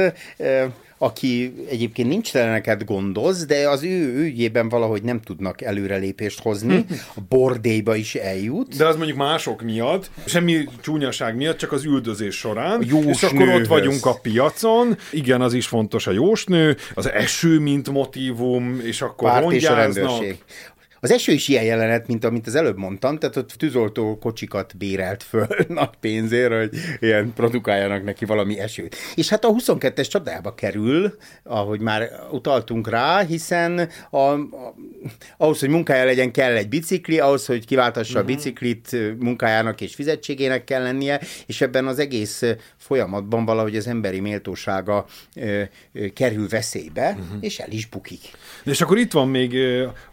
aki 0.97 1.53
egyébként 1.69 2.09
nincs 2.09 2.31
teleneket 2.31 2.85
gondoz, 2.85 3.45
de 3.45 3.69
az 3.69 3.83
ő 3.83 4.17
ügyében 4.17 4.69
valahogy 4.69 5.03
nem 5.03 5.21
tudnak 5.21 5.61
előrelépést 5.61 6.41
hozni, 6.41 6.85
a 7.15 7.19
bordélyba 7.29 7.95
is 7.95 8.15
eljut. 8.15 8.77
De 8.77 8.85
az 8.85 8.95
mondjuk 8.95 9.17
mások 9.17 9.61
miatt, 9.61 10.11
semmi 10.25 10.67
csúnyaság 10.81 11.35
miatt, 11.35 11.57
csak 11.57 11.71
az 11.71 11.83
üldözés 11.83 12.35
során. 12.35 12.81
és 13.09 13.23
akkor 13.23 13.47
ott 13.47 13.67
vagyunk 13.67 14.05
a 14.05 14.13
piacon, 14.21 14.97
igen, 15.11 15.41
az 15.41 15.53
is 15.53 15.67
fontos 15.67 16.07
a 16.07 16.11
jósnő, 16.11 16.77
az 16.93 17.09
eső, 17.11 17.59
mint 17.59 17.89
motivum, 17.89 18.79
és 18.83 19.01
akkor 19.01 19.29
Párt 19.29 19.51
és 19.51 19.65
a 19.65 19.75
rendőrség. 19.75 20.37
Az 21.03 21.11
eső 21.11 21.31
is 21.31 21.47
ilyen 21.47 21.63
jelenet, 21.63 22.07
mint 22.07 22.25
amit 22.25 22.47
az 22.47 22.55
előbb 22.55 22.77
mondtam, 22.77 23.17
tehát 23.17 23.35
ott 23.35 23.49
tűzoltó 23.49 24.17
kocsikat 24.17 24.77
bérelt 24.77 25.23
föl 25.23 25.47
nagy 25.67 25.95
pénzért, 25.99 26.53
hogy 26.53 26.69
ilyen 26.99 27.33
produkáljanak 27.33 28.03
neki 28.03 28.25
valami 28.25 28.59
esőt. 28.59 28.95
És 29.15 29.29
hát 29.29 29.45
a 29.45 29.53
22-es 29.53 30.09
csapdába 30.09 30.55
kerül, 30.55 31.17
ahogy 31.43 31.79
már 31.79 32.09
utaltunk 32.31 32.89
rá, 32.89 33.23
hiszen 33.23 33.89
a, 34.09 34.17
a, 34.17 34.39
ahhoz, 35.37 35.59
hogy 35.59 35.69
munkája 35.69 36.05
legyen, 36.05 36.31
kell 36.31 36.55
egy 36.55 36.69
bicikli, 36.69 37.19
ahhoz, 37.19 37.45
hogy 37.45 37.65
kiváltassa 37.65 38.19
uh-huh. 38.19 38.29
a 38.29 38.33
mhm. 38.33 38.35
biciklit, 38.35 39.17
munkájának 39.19 39.81
és 39.81 39.95
fizetségének 39.95 40.63
kell 40.63 40.83
lennie, 40.83 41.21
és 41.45 41.61
ebben 41.61 41.87
az 41.87 41.99
egész 41.99 42.43
folyamatban 42.77 43.45
valahogy 43.45 43.75
az 43.75 43.87
emberi 43.87 44.19
méltósága 44.19 45.05
ö, 45.35 45.61
ö, 45.93 46.07
kerül 46.07 46.47
veszélybe, 46.47 47.09
uh-huh. 47.09 47.37
és 47.39 47.59
el 47.59 47.71
is 47.71 47.85
bukik. 47.85 48.31
És 48.63 48.81
akkor 48.81 48.97
itt 48.97 49.11
van 49.11 49.27
még, 49.27 49.57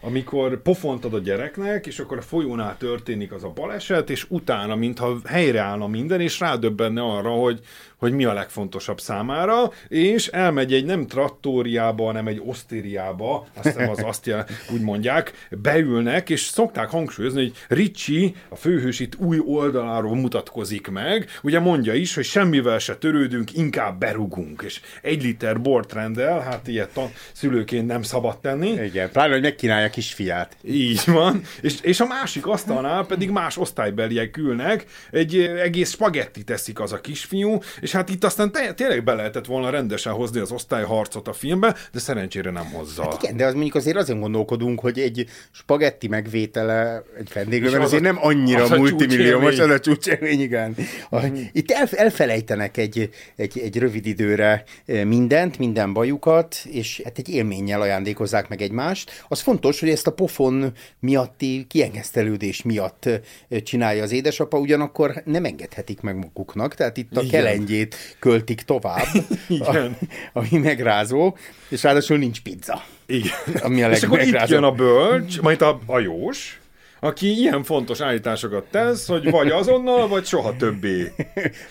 amikor 0.01 0.61
pof 0.61 0.81
pofont 0.81 1.05
ad 1.05 1.13
a 1.13 1.19
gyereknek, 1.19 1.87
és 1.87 1.99
akkor 1.99 2.17
a 2.17 2.21
folyónál 2.21 2.77
történik 2.77 3.31
az 3.31 3.43
a 3.43 3.49
baleset, 3.49 4.09
és 4.09 4.25
utána, 4.29 4.75
mintha 4.75 5.17
helyreállna 5.25 5.87
minden, 5.87 6.21
és 6.21 6.39
rádöbbenne 6.39 7.01
arra, 7.01 7.29
hogy, 7.29 7.59
hogy 8.01 8.13
mi 8.13 8.25
a 8.25 8.33
legfontosabb 8.33 8.99
számára, 8.99 9.71
és 9.87 10.27
elmegy 10.27 10.73
egy 10.73 10.85
nem 10.85 11.07
trattóriába, 11.07 12.05
hanem 12.05 12.27
egy 12.27 12.41
osztériába, 12.45 13.47
azt 13.53 13.65
hiszem 13.65 13.89
az 13.89 14.03
azt 14.03 14.25
jel, 14.25 14.47
úgy 14.73 14.81
mondják, 14.81 15.47
beülnek, 15.49 16.29
és 16.29 16.41
szokták 16.41 16.89
hangsúlyozni, 16.89 17.41
hogy 17.41 17.53
Ricsi, 17.67 18.35
a 18.49 18.55
főhős 18.55 18.99
itt 18.99 19.15
új 19.17 19.39
oldaláról 19.45 20.15
mutatkozik 20.15 20.87
meg, 20.87 21.29
ugye 21.43 21.59
mondja 21.59 21.93
is, 21.93 22.15
hogy 22.15 22.23
semmivel 22.23 22.79
se 22.79 22.95
törődünk, 22.95 23.53
inkább 23.53 23.99
berugunk, 23.99 24.61
és 24.65 24.81
egy 25.01 25.23
liter 25.23 25.61
bort 25.61 25.93
rendel, 25.93 26.39
hát 26.39 26.67
ilyet 26.67 26.97
a 26.97 27.09
szülőként 27.31 27.87
nem 27.87 28.01
szabad 28.01 28.39
tenni. 28.39 28.69
Igen, 28.69 29.11
pláne, 29.11 29.33
hogy 29.33 29.41
megkínálja 29.41 29.89
kisfiát. 29.89 30.57
Így 30.63 31.01
van, 31.05 31.41
és, 31.61 31.81
és 31.81 31.99
a 31.99 32.05
másik 32.05 32.47
asztalnál 32.47 33.05
pedig 33.05 33.29
más 33.29 33.57
osztálybeliek 33.57 34.37
ülnek, 34.37 34.85
egy 35.11 35.37
egész 35.37 35.91
spagetti 35.91 36.43
teszik 36.43 36.79
az 36.79 36.91
a 36.91 37.01
kisfiú, 37.01 37.59
és 37.81 37.90
és 37.91 37.97
hát 37.97 38.09
itt 38.09 38.23
aztán 38.23 38.51
te, 38.51 38.73
tényleg 38.73 39.03
be 39.03 39.13
lehetett 39.13 39.45
volna 39.45 39.69
rendesen 39.69 40.13
hozni 40.13 40.39
az 40.39 40.51
osztályharcot 40.51 41.27
a 41.27 41.33
filmbe, 41.33 41.75
de 41.91 41.99
szerencsére 41.99 42.51
nem 42.51 42.65
hozza. 42.65 43.03
Hát 43.03 43.23
igen, 43.23 43.37
de 43.37 43.45
az 43.45 43.53
mondjuk 43.53 43.75
azért 43.75 43.97
azon 43.97 44.19
gondolkodunk, 44.19 44.79
hogy 44.79 44.99
egy 44.99 45.25
spagetti 45.51 46.07
megvétele 46.07 47.03
egy 47.17 47.29
vendéglőben 47.33 47.81
azért 47.81 48.01
nem 48.01 48.17
annyira 48.21 48.77
multimilliómos, 48.77 49.59
az 49.59 49.69
a 49.69 49.79
csúcsélmény, 49.79 50.41
igen. 50.41 50.75
A, 51.09 51.25
mm. 51.25 51.35
Itt 51.51 51.71
el, 51.71 51.87
elfelejtenek 51.91 52.77
egy, 52.77 53.09
egy, 53.35 53.59
egy 53.59 53.77
rövid 53.77 54.05
időre 54.05 54.63
eh, 54.85 55.03
mindent, 55.03 55.57
minden 55.57 55.93
bajukat, 55.93 56.55
és 56.71 57.01
hát 57.03 57.17
egy 57.17 57.29
élménnyel 57.29 57.81
ajándékozzák 57.81 58.49
meg 58.49 58.61
egymást. 58.61 59.25
Az 59.27 59.39
fontos, 59.41 59.79
hogy 59.79 59.89
ezt 59.89 60.07
a 60.07 60.11
pofon 60.11 60.71
miatti 60.99 61.65
kiengesztelődés 61.69 62.61
miatt 62.61 63.05
eh, 63.05 63.19
csinálja 63.59 64.03
az 64.03 64.11
édesapa, 64.11 64.57
ugyanakkor 64.57 65.21
nem 65.25 65.45
engedhetik 65.45 66.01
meg 66.01 66.15
maguknak, 66.15 66.75
tehát 66.75 66.97
itt 66.97 67.17
a 67.17 67.23
kelengyé 67.31 67.80
idejét 67.81 68.15
költik 68.19 68.61
tovább, 68.61 69.07
Igen. 69.47 69.97
A, 70.33 70.39
ami 70.39 70.57
megrázó, 70.57 71.37
és 71.69 71.83
ráadásul 71.83 72.17
nincs 72.17 72.41
pizza. 72.41 72.83
Igen. 73.05 73.31
Ami 73.61 73.83
a 73.83 73.91
és 73.91 74.03
akkor 74.03 74.21
itt 74.21 74.47
jön 74.47 74.63
a 74.63 74.71
bölcs, 74.71 75.41
majd 75.41 75.61
a 75.61 75.79
hajós, 75.87 76.59
aki 76.99 77.27
ilyen 77.37 77.63
fontos 77.63 78.01
állításokat 78.01 78.63
tesz, 78.71 79.07
hogy 79.07 79.29
vagy 79.29 79.49
azonnal, 79.49 80.07
vagy 80.07 80.25
soha 80.25 80.55
többé. 80.55 81.11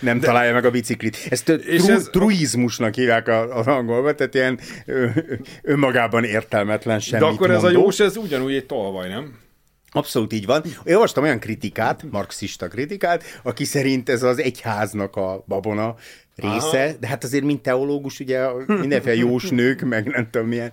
Nem 0.00 0.20
De... 0.20 0.26
találja 0.26 0.52
meg 0.52 0.64
a 0.64 0.70
biciklit. 0.70 1.16
Ezt 1.30 1.48
és 1.48 1.82
tru- 1.82 1.96
ez... 1.96 2.08
truizmusnak 2.12 2.94
hívják 2.94 3.28
az 3.28 3.66
angolban, 3.66 4.16
tehát 4.16 4.34
ilyen 4.34 4.58
önmagában 5.62 6.24
értelmetlen 6.24 7.00
semmit 7.00 7.26
De 7.26 7.32
akkor 7.32 7.48
mondó. 7.48 7.66
ez 7.66 7.74
a 7.74 7.78
jós, 7.78 8.00
ez 8.00 8.16
ugyanúgy 8.16 8.54
egy 8.54 8.66
tolvaj, 8.66 9.08
nem? 9.08 9.38
Abszolút 9.92 10.32
így 10.32 10.46
van. 10.46 10.62
Én 10.84 10.94
olvastam 10.94 11.22
olyan 11.22 11.38
kritikát, 11.40 12.04
marxista 12.10 12.68
kritikát, 12.68 13.24
aki 13.42 13.64
szerint 13.64 14.08
ez 14.08 14.22
az 14.22 14.38
egyháznak 14.38 15.16
a 15.16 15.44
babona 15.46 15.96
része, 16.40 16.84
Aha. 16.84 16.92
de 17.00 17.06
hát 17.06 17.24
azért 17.24 17.44
mint 17.44 17.62
teológus, 17.62 18.20
ugye 18.20 18.46
mindenféle 18.66 19.14
jós 19.16 19.48
nők, 19.48 19.80
meg 19.80 20.06
nem 20.06 20.28
tudom 20.30 20.48
milyen 20.48 20.72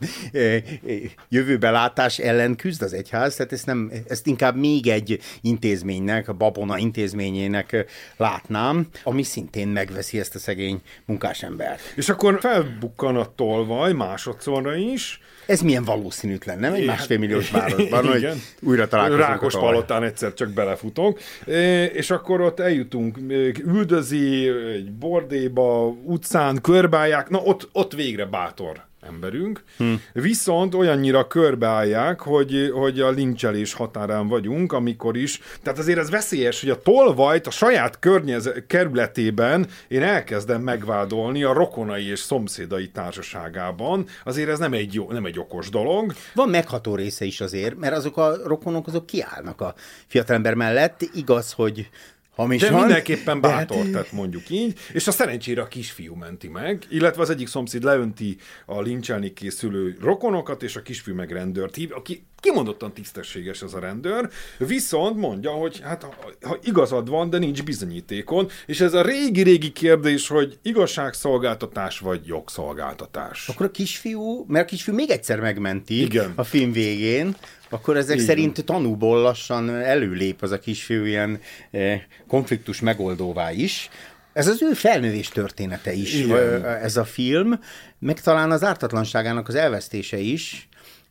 jövőbelátás 1.30 2.19
ellen 2.19 2.56
küzd 2.56 2.82
az 2.82 2.93
egyház, 2.93 3.36
tehát 3.36 3.51
ezt, 3.51 3.65
nem, 3.65 3.91
ezt 4.08 4.27
inkább 4.27 4.56
még 4.56 4.88
egy 4.88 5.19
intézménynek, 5.41 6.27
a 6.27 6.34
babona 6.34 6.77
intézményének 6.77 7.86
látnám, 8.17 8.88
ami 9.03 9.23
szintén 9.23 9.67
megveszi 9.67 10.19
ezt 10.19 10.36
a 10.36 10.39
szegény 10.39 10.82
munkásembert. 11.06 11.93
És 11.95 12.10
akkor 12.10 12.38
felbukkan 12.39 13.15
a 13.15 13.36
tolvaj 13.36 13.93
másodszorra 13.93 14.75
is, 14.75 15.21
ez 15.47 15.62
milyen 15.62 15.83
valószínűtlen, 15.83 16.60
nem? 16.60 16.73
Egy 16.73 16.86
másfél 16.86 17.17
milliós 17.17 17.51
városban, 17.60 18.07
hogy 18.07 18.27
újra 18.62 18.88
találkozunk. 18.88 19.27
Rákos 19.27 19.53
palotán 19.53 20.03
egyszer 20.03 20.33
csak 20.33 20.49
belefutunk, 20.49 21.19
és 21.93 22.12
akkor 22.12 22.41
ott 22.41 22.60
eljutunk, 22.60 23.17
üldözi 23.65 24.47
egy 24.47 24.91
bordéba, 24.91 25.88
utcán, 26.03 26.62
körbálják, 26.62 27.29
na 27.29 27.39
ott, 27.39 27.69
ott 27.71 27.93
végre 27.93 28.25
bátor 28.25 28.86
emberünk, 29.08 29.63
hm. 29.78 29.93
viszont 30.13 30.74
olyannyira 30.74 31.28
körbeállják, 31.28 32.20
hogy, 32.22 32.72
hogy 32.74 33.00
a 33.00 33.10
lincselés 33.10 33.74
határán 33.74 34.28
vagyunk, 34.28 34.74
amikor 34.74 35.17
is, 35.17 35.39
tehát 35.63 35.80
azért 35.80 36.00
ez 36.00 36.10
veszélyes, 36.10 36.62
hogy 36.62 36.70
a 36.70 36.82
tolvajt 36.82 37.48
a 37.48 37.52
saját 37.52 38.00
környez, 38.00 38.50
kerületében 38.67 39.67
én 39.88 40.04
elkezdem 40.04 40.62
megvádolni 40.62 41.43
a 41.43 41.54
rokonai 41.54 42.10
és 42.10 42.20
szomszédai 42.20 42.89
társaságában, 42.89 44.06
azért 44.24 44.50
ez 44.50 44.60
nem 44.60 44.74
egy, 44.74 44.93
jó, 44.93 45.12
nem 45.12 45.26
egy 45.26 45.39
okos 45.39 45.70
dolog. 45.70 46.13
Van 46.34 46.50
megható 46.50 46.96
része 46.96 47.26
is 47.26 47.41
azért, 47.41 47.78
mert 47.78 47.96
azok 47.96 48.17
a 48.17 48.36
rokonok 48.46 48.88
azok 48.88 49.06
kiállnak 49.06 49.62
a 49.62 49.74
fiatalember 50.08 50.54
mellett, 50.54 51.02
igaz, 51.13 51.52
hogy 51.52 51.89
Hamis 52.38 52.62
de 52.62 52.71
van, 52.71 52.80
mindenképpen 52.80 53.41
bátor, 53.41 53.84
de... 53.84 53.91
tehát 53.91 54.12
mondjuk 54.12 54.50
így, 54.50 54.80
és 54.93 55.08
a 55.08 55.12
szerencsére 55.12 55.62
a 55.62 55.67
kisfiú 55.67 56.15
menti 56.15 56.47
meg, 56.47 56.84
illetve 56.89 57.21
az 57.21 57.30
egyik 57.30 57.47
szomszéd 57.47 57.84
leönti 57.84 58.38
a 58.65 58.82
lincselni 58.82 59.34
készülő 59.34 59.97
rokonokat, 60.02 60.63
és 60.63 60.76
a 60.76 60.82
kisfiú 60.82 61.15
meg 61.15 61.32
rendőrt 61.32 61.76
hív, 61.76 61.91
aki 61.93 62.26
kimondottan 62.39 62.93
tisztességes 62.93 63.62
ez 63.62 63.73
a 63.73 63.80
rendőr, 63.80 64.30
viszont 64.58 65.17
mondja, 65.17 65.52
hogy 65.52 65.80
hát 65.84 66.04
ha, 66.04 66.13
ha 66.41 66.58
igazad 66.63 67.10
van, 67.10 67.30
de 67.30 67.38
nincs 67.38 67.63
bizonyítékon, 67.63 68.50
és 68.65 68.80
ez 68.80 68.93
a 68.93 69.02
régi-régi 69.02 69.71
kérdés, 69.71 70.28
hogy 70.28 70.60
igazságszolgáltatás 70.62 72.00
vagy 72.00 72.26
jogszolgáltatás. 72.26 73.47
Akkor 73.47 73.65
a 73.65 73.71
kisfiú, 73.71 74.45
mert 74.47 74.65
a 74.65 74.69
kisfiú 74.69 74.93
még 74.93 75.10
egyszer 75.10 75.39
megmenti 75.39 76.02
Igen. 76.02 76.34
a 76.36 76.43
film 76.43 76.71
végén, 76.71 77.36
akkor 77.69 77.97
ezek 77.97 78.15
Igen. 78.15 78.27
szerint 78.27 78.65
tanúból 78.65 79.21
lassan 79.21 79.69
előlép 79.69 80.41
az 80.41 80.51
a 80.51 80.60
kisfiú 80.60 81.03
ilyen 81.03 81.39
eh, 81.71 82.01
konfliktus 82.27 82.80
megoldóvá 82.82 83.51
is. 83.51 83.89
Ez 84.34 84.47
az 84.47 84.62
ő 84.62 84.73
felnővés 84.73 85.27
története 85.27 85.93
is, 85.93 86.13
Igen. 86.13 86.65
ez 86.65 86.97
a 86.97 87.06
film, 87.06 87.60
meg 87.99 88.21
talán 88.21 88.51
az 88.51 88.63
ártatlanságának 88.63 89.47
az 89.47 89.56
elvesztése 89.56 90.17
is, 90.17 90.66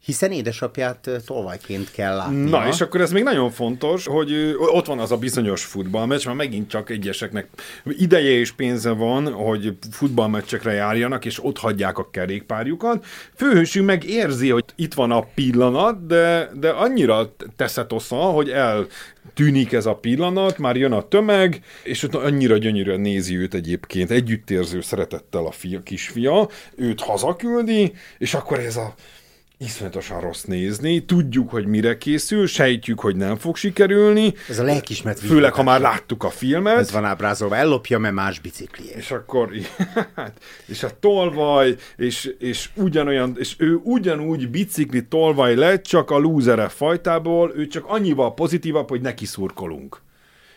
hiszen 0.07 0.33
édesapját 0.33 1.11
tolvajként 1.27 1.91
kell 1.91 2.17
látni. 2.17 2.51
Na, 2.51 2.69
és 2.69 2.81
akkor 2.81 3.01
ez 3.01 3.13
még 3.13 3.23
nagyon 3.23 3.51
fontos, 3.51 4.07
hogy 4.07 4.55
ott 4.59 4.87
van 4.87 4.99
az 4.99 5.13
a 5.13 5.17
bizonyos 5.17 5.65
futballmeccs, 5.65 6.25
mert 6.25 6.37
megint 6.37 6.69
csak 6.69 6.91
egyeseknek 6.91 7.49
ideje 7.85 8.31
és 8.31 8.53
pénze 8.53 8.91
van, 8.91 9.33
hogy 9.33 9.77
futballmeccsekre 9.91 10.73
járjanak, 10.73 11.25
és 11.25 11.45
ott 11.45 11.59
hagyják 11.59 11.99
a 11.99 12.11
kerékpárjukat. 12.11 13.05
Főhősünk 13.35 13.87
meg 13.87 14.05
érzi, 14.05 14.49
hogy 14.49 14.65
itt 14.77 14.95
van 14.95 15.11
a 15.11 15.27
pillanat, 15.35 16.07
de, 16.07 16.51
de 16.55 16.71
annyira 16.71 17.35
teszetosza, 17.57 18.17
hogy 18.17 18.51
el 18.51 18.87
tűnik 19.35 19.73
ez 19.73 19.87
a 19.87 19.95
pillanat, 19.95 20.59
már 20.59 20.77
jön 20.77 20.93
a 20.93 21.09
tömeg, 21.09 21.61
és 21.83 22.03
ott 22.03 22.15
annyira 22.15 22.57
gyönyörűen 22.57 23.01
nézi 23.01 23.37
őt 23.37 23.55
egyébként, 23.55 24.11
együttérző 24.11 24.81
szeretettel 24.81 25.47
a 25.47 25.51
fia, 25.51 25.83
kisfia, 25.83 26.49
őt 26.77 27.01
hazaküldi, 27.01 27.93
és 28.19 28.35
akkor 28.35 28.59
ez 28.59 28.77
a 28.77 28.95
iszonyatosan 29.59 30.21
rossz 30.21 30.43
nézni, 30.43 31.05
tudjuk, 31.05 31.51
hogy 31.51 31.67
mire 31.67 31.99
készül, 31.99 32.47
sejtjük, 32.47 33.01
hogy 33.01 33.17
nem 33.17 33.37
fog 33.37 33.57
sikerülni. 33.57 34.35
Ez 34.49 34.59
a 34.59 34.63
lelkismert 34.63 35.19
Főleg, 35.19 35.53
ha 35.53 35.63
már 35.63 35.81
láttuk 35.81 36.25
a 36.25 36.31
filmet. 36.31 36.79
Ez 36.79 36.93
van 36.93 37.05
ábrázolva, 37.05 37.57
ellopja, 37.57 37.99
mert 37.99 38.15
más 38.15 38.39
bicikli. 38.39 38.85
És 38.97 39.11
akkor, 39.11 39.51
és 40.67 40.83
a 40.83 40.99
tolvaj, 41.01 41.75
és, 41.97 42.35
és 42.39 42.71
ugyanolyan, 42.75 43.37
és 43.39 43.55
ő 43.59 43.81
ugyanúgy 43.83 44.49
bicikli 44.49 45.07
tolvaj 45.07 45.55
lett, 45.55 45.83
csak 45.83 46.11
a 46.11 46.19
lúzere 46.19 46.69
fajtából, 46.69 47.53
ő 47.57 47.67
csak 47.67 47.85
annyival 47.87 48.35
pozitívabb, 48.35 48.89
hogy 48.89 49.01
neki 49.01 49.25
szurkolunk. 49.25 50.05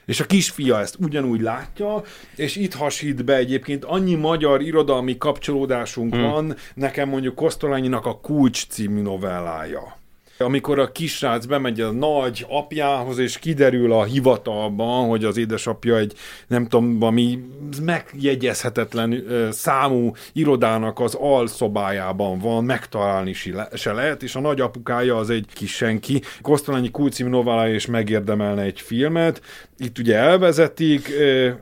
És 0.09 0.19
a 0.19 0.25
kisfia 0.25 0.79
ezt 0.79 0.95
ugyanúgy 0.99 1.41
látja, 1.41 2.03
és 2.35 2.55
itt 2.55 2.73
hasít 2.73 3.25
be 3.25 3.35
egyébként 3.35 3.85
annyi 3.85 4.15
magyar 4.15 4.61
irodalmi 4.61 5.17
kapcsolódásunk 5.17 6.13
hmm. 6.13 6.23
van, 6.23 6.55
nekem 6.73 7.09
mondjuk 7.09 7.35
Kosztolányinak 7.35 8.05
a 8.05 8.19
Kulcs 8.19 8.67
című 8.67 9.01
novellája 9.01 9.97
amikor 10.39 10.79
a 10.79 10.91
kisrác 10.91 11.45
bemegy 11.45 11.81
a 11.81 11.91
nagy 11.91 12.45
apjához, 12.49 13.17
és 13.17 13.39
kiderül 13.39 13.93
a 13.93 14.03
hivatalban, 14.03 15.07
hogy 15.07 15.23
az 15.23 15.37
édesapja 15.37 15.97
egy, 15.97 16.13
nem 16.47 16.67
tudom, 16.67 17.03
ami 17.03 17.39
megjegyezhetetlen 17.81 19.23
számú 19.51 20.11
irodának 20.33 20.99
az 20.99 21.15
alszobájában 21.15 22.39
van, 22.39 22.63
megtalálni 22.63 23.33
se 23.73 23.93
lehet, 23.93 24.23
és 24.23 24.35
a 24.35 24.39
nagyapukája 24.39 25.17
az 25.17 25.29
egy 25.29 25.45
kis 25.53 25.75
senki. 25.75 26.21
Kosztolányi 26.41 26.91
kulcím 26.91 27.29
novellája 27.29 27.73
és 27.73 27.85
megérdemelne 27.85 28.61
egy 28.61 28.81
filmet. 28.81 29.41
Itt 29.81 29.97
ugye 29.97 30.15
elvezetik, 30.15 31.09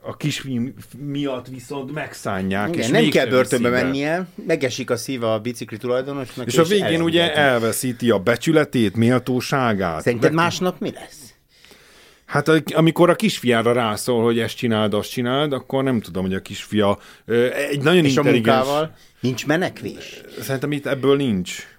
a 0.02 0.18
kisfilm 0.18 0.74
miatt 0.98 1.48
viszont 1.48 1.94
megszánják. 1.94 2.68
Igen, 2.68 2.80
és 2.80 2.88
nem 2.88 3.10
kell 3.10 3.26
börtönbe 3.26 3.70
mennie, 3.70 4.28
megesik 4.48 4.90
a 4.90 4.98
szíve 4.98 5.32
a 5.32 5.40
bicikli 5.40 5.78
tulajdonosnak. 5.78 6.48
És, 6.48 6.54
és 6.54 6.60
a 6.60 6.64
végén 6.64 7.02
ugye 7.02 7.36
elveszíti 7.36 8.10
a 8.10 8.20
becsület, 8.20 8.68
tiszteletét, 8.70 8.96
méltóságát. 8.96 10.02
Szerinted 10.02 10.34
másnap 10.34 10.80
mi 10.80 10.92
lesz? 10.92 11.34
Hát 12.26 12.48
amikor 12.74 13.10
a 13.10 13.16
kisfiára 13.16 13.72
rászól, 13.72 14.24
hogy 14.24 14.40
ezt 14.40 14.56
csináld, 14.56 14.94
azt 14.94 15.10
csináld, 15.10 15.54
akkor 15.54 15.84
nem 15.84 16.02
tudom, 16.02 16.24
hogy 16.24 16.34
a 16.34 16.40
kisfia 16.40 17.00
egy 17.70 17.82
nagyon 17.82 18.06
És 18.06 18.16
intelligens... 18.16 18.58
a 18.58 18.64
munkával 18.64 18.96
nincs 19.20 19.46
menekvés? 19.46 20.22
Szerintem 20.40 20.72
itt 20.72 20.86
ebből 20.86 21.16
nincs 21.16 21.77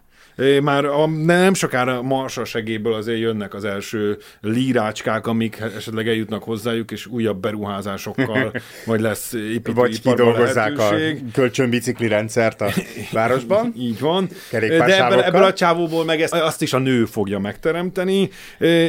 már 0.62 0.84
a, 0.84 1.06
nem 1.06 1.54
sokára 1.54 2.02
Marsa 2.02 2.44
segéből 2.44 2.94
azért 2.94 3.18
jönnek 3.18 3.54
az 3.54 3.64
első 3.64 4.18
lírácskák, 4.40 5.26
amik 5.26 5.62
esetleg 5.76 6.08
eljutnak 6.08 6.42
hozzájuk, 6.42 6.90
és 6.90 7.06
újabb 7.06 7.40
beruházásokkal 7.40 8.52
majd 8.86 9.00
lesz 9.00 9.34
Vagy 9.74 10.00
kidolgozzák 10.00 10.78
a 10.78 10.94
kölcsönbicikli 11.32 12.08
rendszert 12.08 12.60
a 12.60 12.70
városban. 13.12 13.72
Így 13.76 14.00
van. 14.00 14.28
De 14.50 15.04
ebből, 15.04 15.20
ebből 15.20 15.42
a 15.42 15.52
csávóból 15.52 16.04
meg 16.04 16.20
ezt, 16.20 16.34
azt 16.34 16.62
is 16.62 16.72
a 16.72 16.78
nő 16.78 17.04
fogja 17.04 17.38
megteremteni, 17.38 18.30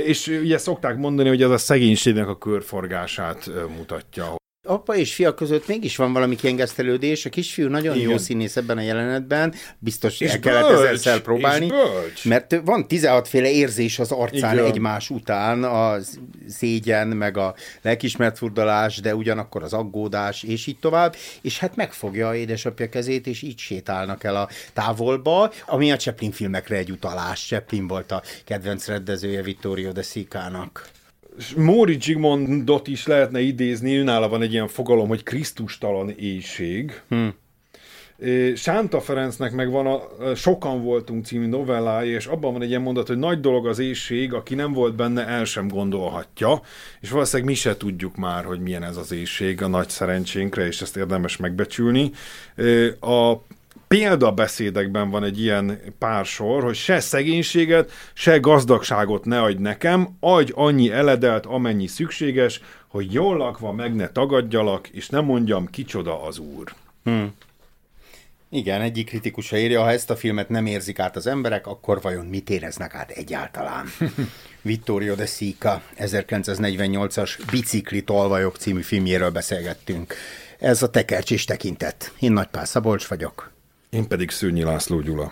és 0.05 0.27
ugye 0.27 0.57
szokták 0.57 0.97
mondani, 0.97 1.29
hogy 1.29 1.43
ez 1.43 1.49
a 1.49 1.57
szegénységnek 1.57 2.27
a 2.27 2.37
körforgását 2.37 3.49
mutatja, 3.77 4.38
apa 4.69 4.95
és 4.95 5.13
fia 5.13 5.33
között 5.33 5.67
mégis 5.67 5.95
van 5.95 6.13
valami 6.13 6.35
kiengesztelődés. 6.35 7.25
A 7.25 7.29
kisfiú 7.29 7.67
nagyon 7.67 7.95
Igen. 7.95 8.09
jó 8.09 8.17
színész 8.17 8.55
ebben 8.55 8.77
a 8.77 8.81
jelenetben, 8.81 9.53
biztos 9.79 10.19
és 10.19 10.31
el 10.31 10.39
kellett 10.39 10.67
bölcs, 10.67 10.89
ezzel 10.89 11.21
próbálni. 11.21 11.71
Mert 12.23 12.61
van 12.65 12.87
16 12.87 13.27
féle 13.27 13.51
érzés 13.51 13.99
az 13.99 14.11
arcán 14.11 14.53
Igen. 14.53 14.65
egymás 14.65 15.09
után, 15.09 15.63
a 15.63 15.97
szégyen, 16.47 17.07
meg 17.07 17.37
a 17.37 17.55
lelkismert 17.81 18.37
furdalás, 18.37 18.99
de 18.99 19.15
ugyanakkor 19.15 19.63
az 19.63 19.73
aggódás, 19.73 20.43
és 20.43 20.67
így 20.67 20.79
tovább, 20.79 21.15
és 21.41 21.59
hát 21.59 21.75
megfogja 21.75 22.27
a 22.27 22.35
édesapja 22.35 22.89
kezét, 22.89 23.27
és 23.27 23.41
így 23.41 23.57
sétálnak 23.57 24.23
el 24.23 24.35
a 24.35 24.49
távolba, 24.73 25.51
ami 25.65 25.91
a 25.91 25.95
Chaplin 25.95 26.31
filmekre 26.31 26.77
egy 26.77 26.91
utalás. 26.91 27.45
Chaplin 27.45 27.87
volt 27.87 28.11
a 28.11 28.21
kedvenc 28.45 28.87
rendezője 28.87 29.41
Vittorio 29.41 29.91
de 29.91 30.01
Sica-nak. 30.01 30.89
Móri 31.55 31.97
Zsigmondot 32.01 32.87
is 32.87 33.07
lehetne 33.07 33.39
idézni, 33.39 33.97
őnála 33.97 34.29
van 34.29 34.41
egy 34.41 34.51
ilyen 34.51 34.67
fogalom, 34.67 35.07
hogy 35.07 35.23
Krisztustalan 35.23 36.09
éjség. 36.09 37.01
Hmm. 37.09 37.33
Sánta 38.55 39.01
Ferencnek 39.01 39.51
meg 39.51 39.69
van 39.69 39.85
a 39.85 40.35
Sokan 40.35 40.83
voltunk 40.83 41.25
című 41.25 41.47
novellája, 41.47 42.15
és 42.15 42.25
abban 42.25 42.53
van 42.53 42.61
egy 42.61 42.69
ilyen 42.69 42.81
mondat, 42.81 43.07
hogy 43.07 43.17
nagy 43.17 43.39
dolog 43.39 43.67
az 43.67 43.79
éjség, 43.79 44.33
aki 44.33 44.55
nem 44.55 44.73
volt 44.73 44.95
benne, 44.95 45.27
el 45.27 45.45
sem 45.45 45.67
gondolhatja, 45.67 46.61
és 47.01 47.09
valószínűleg 47.09 47.49
mi 47.49 47.55
se 47.55 47.77
tudjuk 47.77 48.15
már, 48.15 48.43
hogy 48.43 48.59
milyen 48.59 48.83
ez 48.83 48.97
az 48.97 49.11
éjség 49.11 49.61
a 49.61 49.67
nagy 49.67 49.89
szerencsénkre, 49.89 50.65
és 50.65 50.81
ezt 50.81 50.97
érdemes 50.97 51.37
megbecsülni. 51.37 52.11
A 52.99 53.33
példabeszédekben 53.89 55.09
van 55.09 55.23
egy 55.23 55.41
ilyen 55.41 55.79
pár 55.99 56.25
sor, 56.25 56.63
hogy 56.63 56.75
se 56.75 56.99
szegénységet, 56.99 57.91
se 58.13 58.37
gazdagságot 58.37 59.25
ne 59.25 59.41
adj 59.41 59.61
nekem, 59.61 60.17
adj 60.19 60.51
annyi 60.55 60.91
eledelt, 60.91 61.45
amennyi 61.45 61.87
szükséges, 61.87 62.61
hogy 62.87 63.13
jól 63.13 63.37
lakva 63.37 63.71
meg 63.71 63.95
ne 63.95 64.07
tagadjalak, 64.07 64.87
és 64.87 65.09
ne 65.09 65.19
mondjam, 65.19 65.67
kicsoda 65.67 66.23
az 66.23 66.37
úr. 66.37 66.73
Hmm. 67.03 67.33
Igen, 68.49 68.81
egyik 68.81 69.07
kritikusa 69.07 69.57
írja, 69.57 69.81
ha 69.81 69.91
ezt 69.91 70.09
a 70.09 70.15
filmet 70.15 70.49
nem 70.49 70.65
érzik 70.65 70.99
át 70.99 71.15
az 71.15 71.27
emberek, 71.27 71.67
akkor 71.67 72.01
vajon 72.01 72.25
mit 72.25 72.49
éreznek 72.49 72.95
át 72.95 73.09
egyáltalán? 73.09 73.85
Vittorio 74.61 75.15
de 75.15 75.25
Sica 75.25 75.81
1948-as 75.97 77.39
Bicikli 77.51 78.03
tolvajok 78.03 78.57
című 78.57 78.81
filmjéről 78.81 79.29
beszélgettünk 79.29 80.13
Ez 80.59 80.83
a 80.83 80.89
tekercs 80.89 81.29
is 81.29 81.45
tekintet. 81.45 82.13
Én 82.19 82.31
Nagypál 82.31 82.65
Szabolcs 82.65 83.05
vagyok. 83.07 83.57
Én 83.89 84.07
pedig 84.07 84.29
Szőnyi 84.29 84.63
László 84.63 84.99
Gyula. 84.99 85.31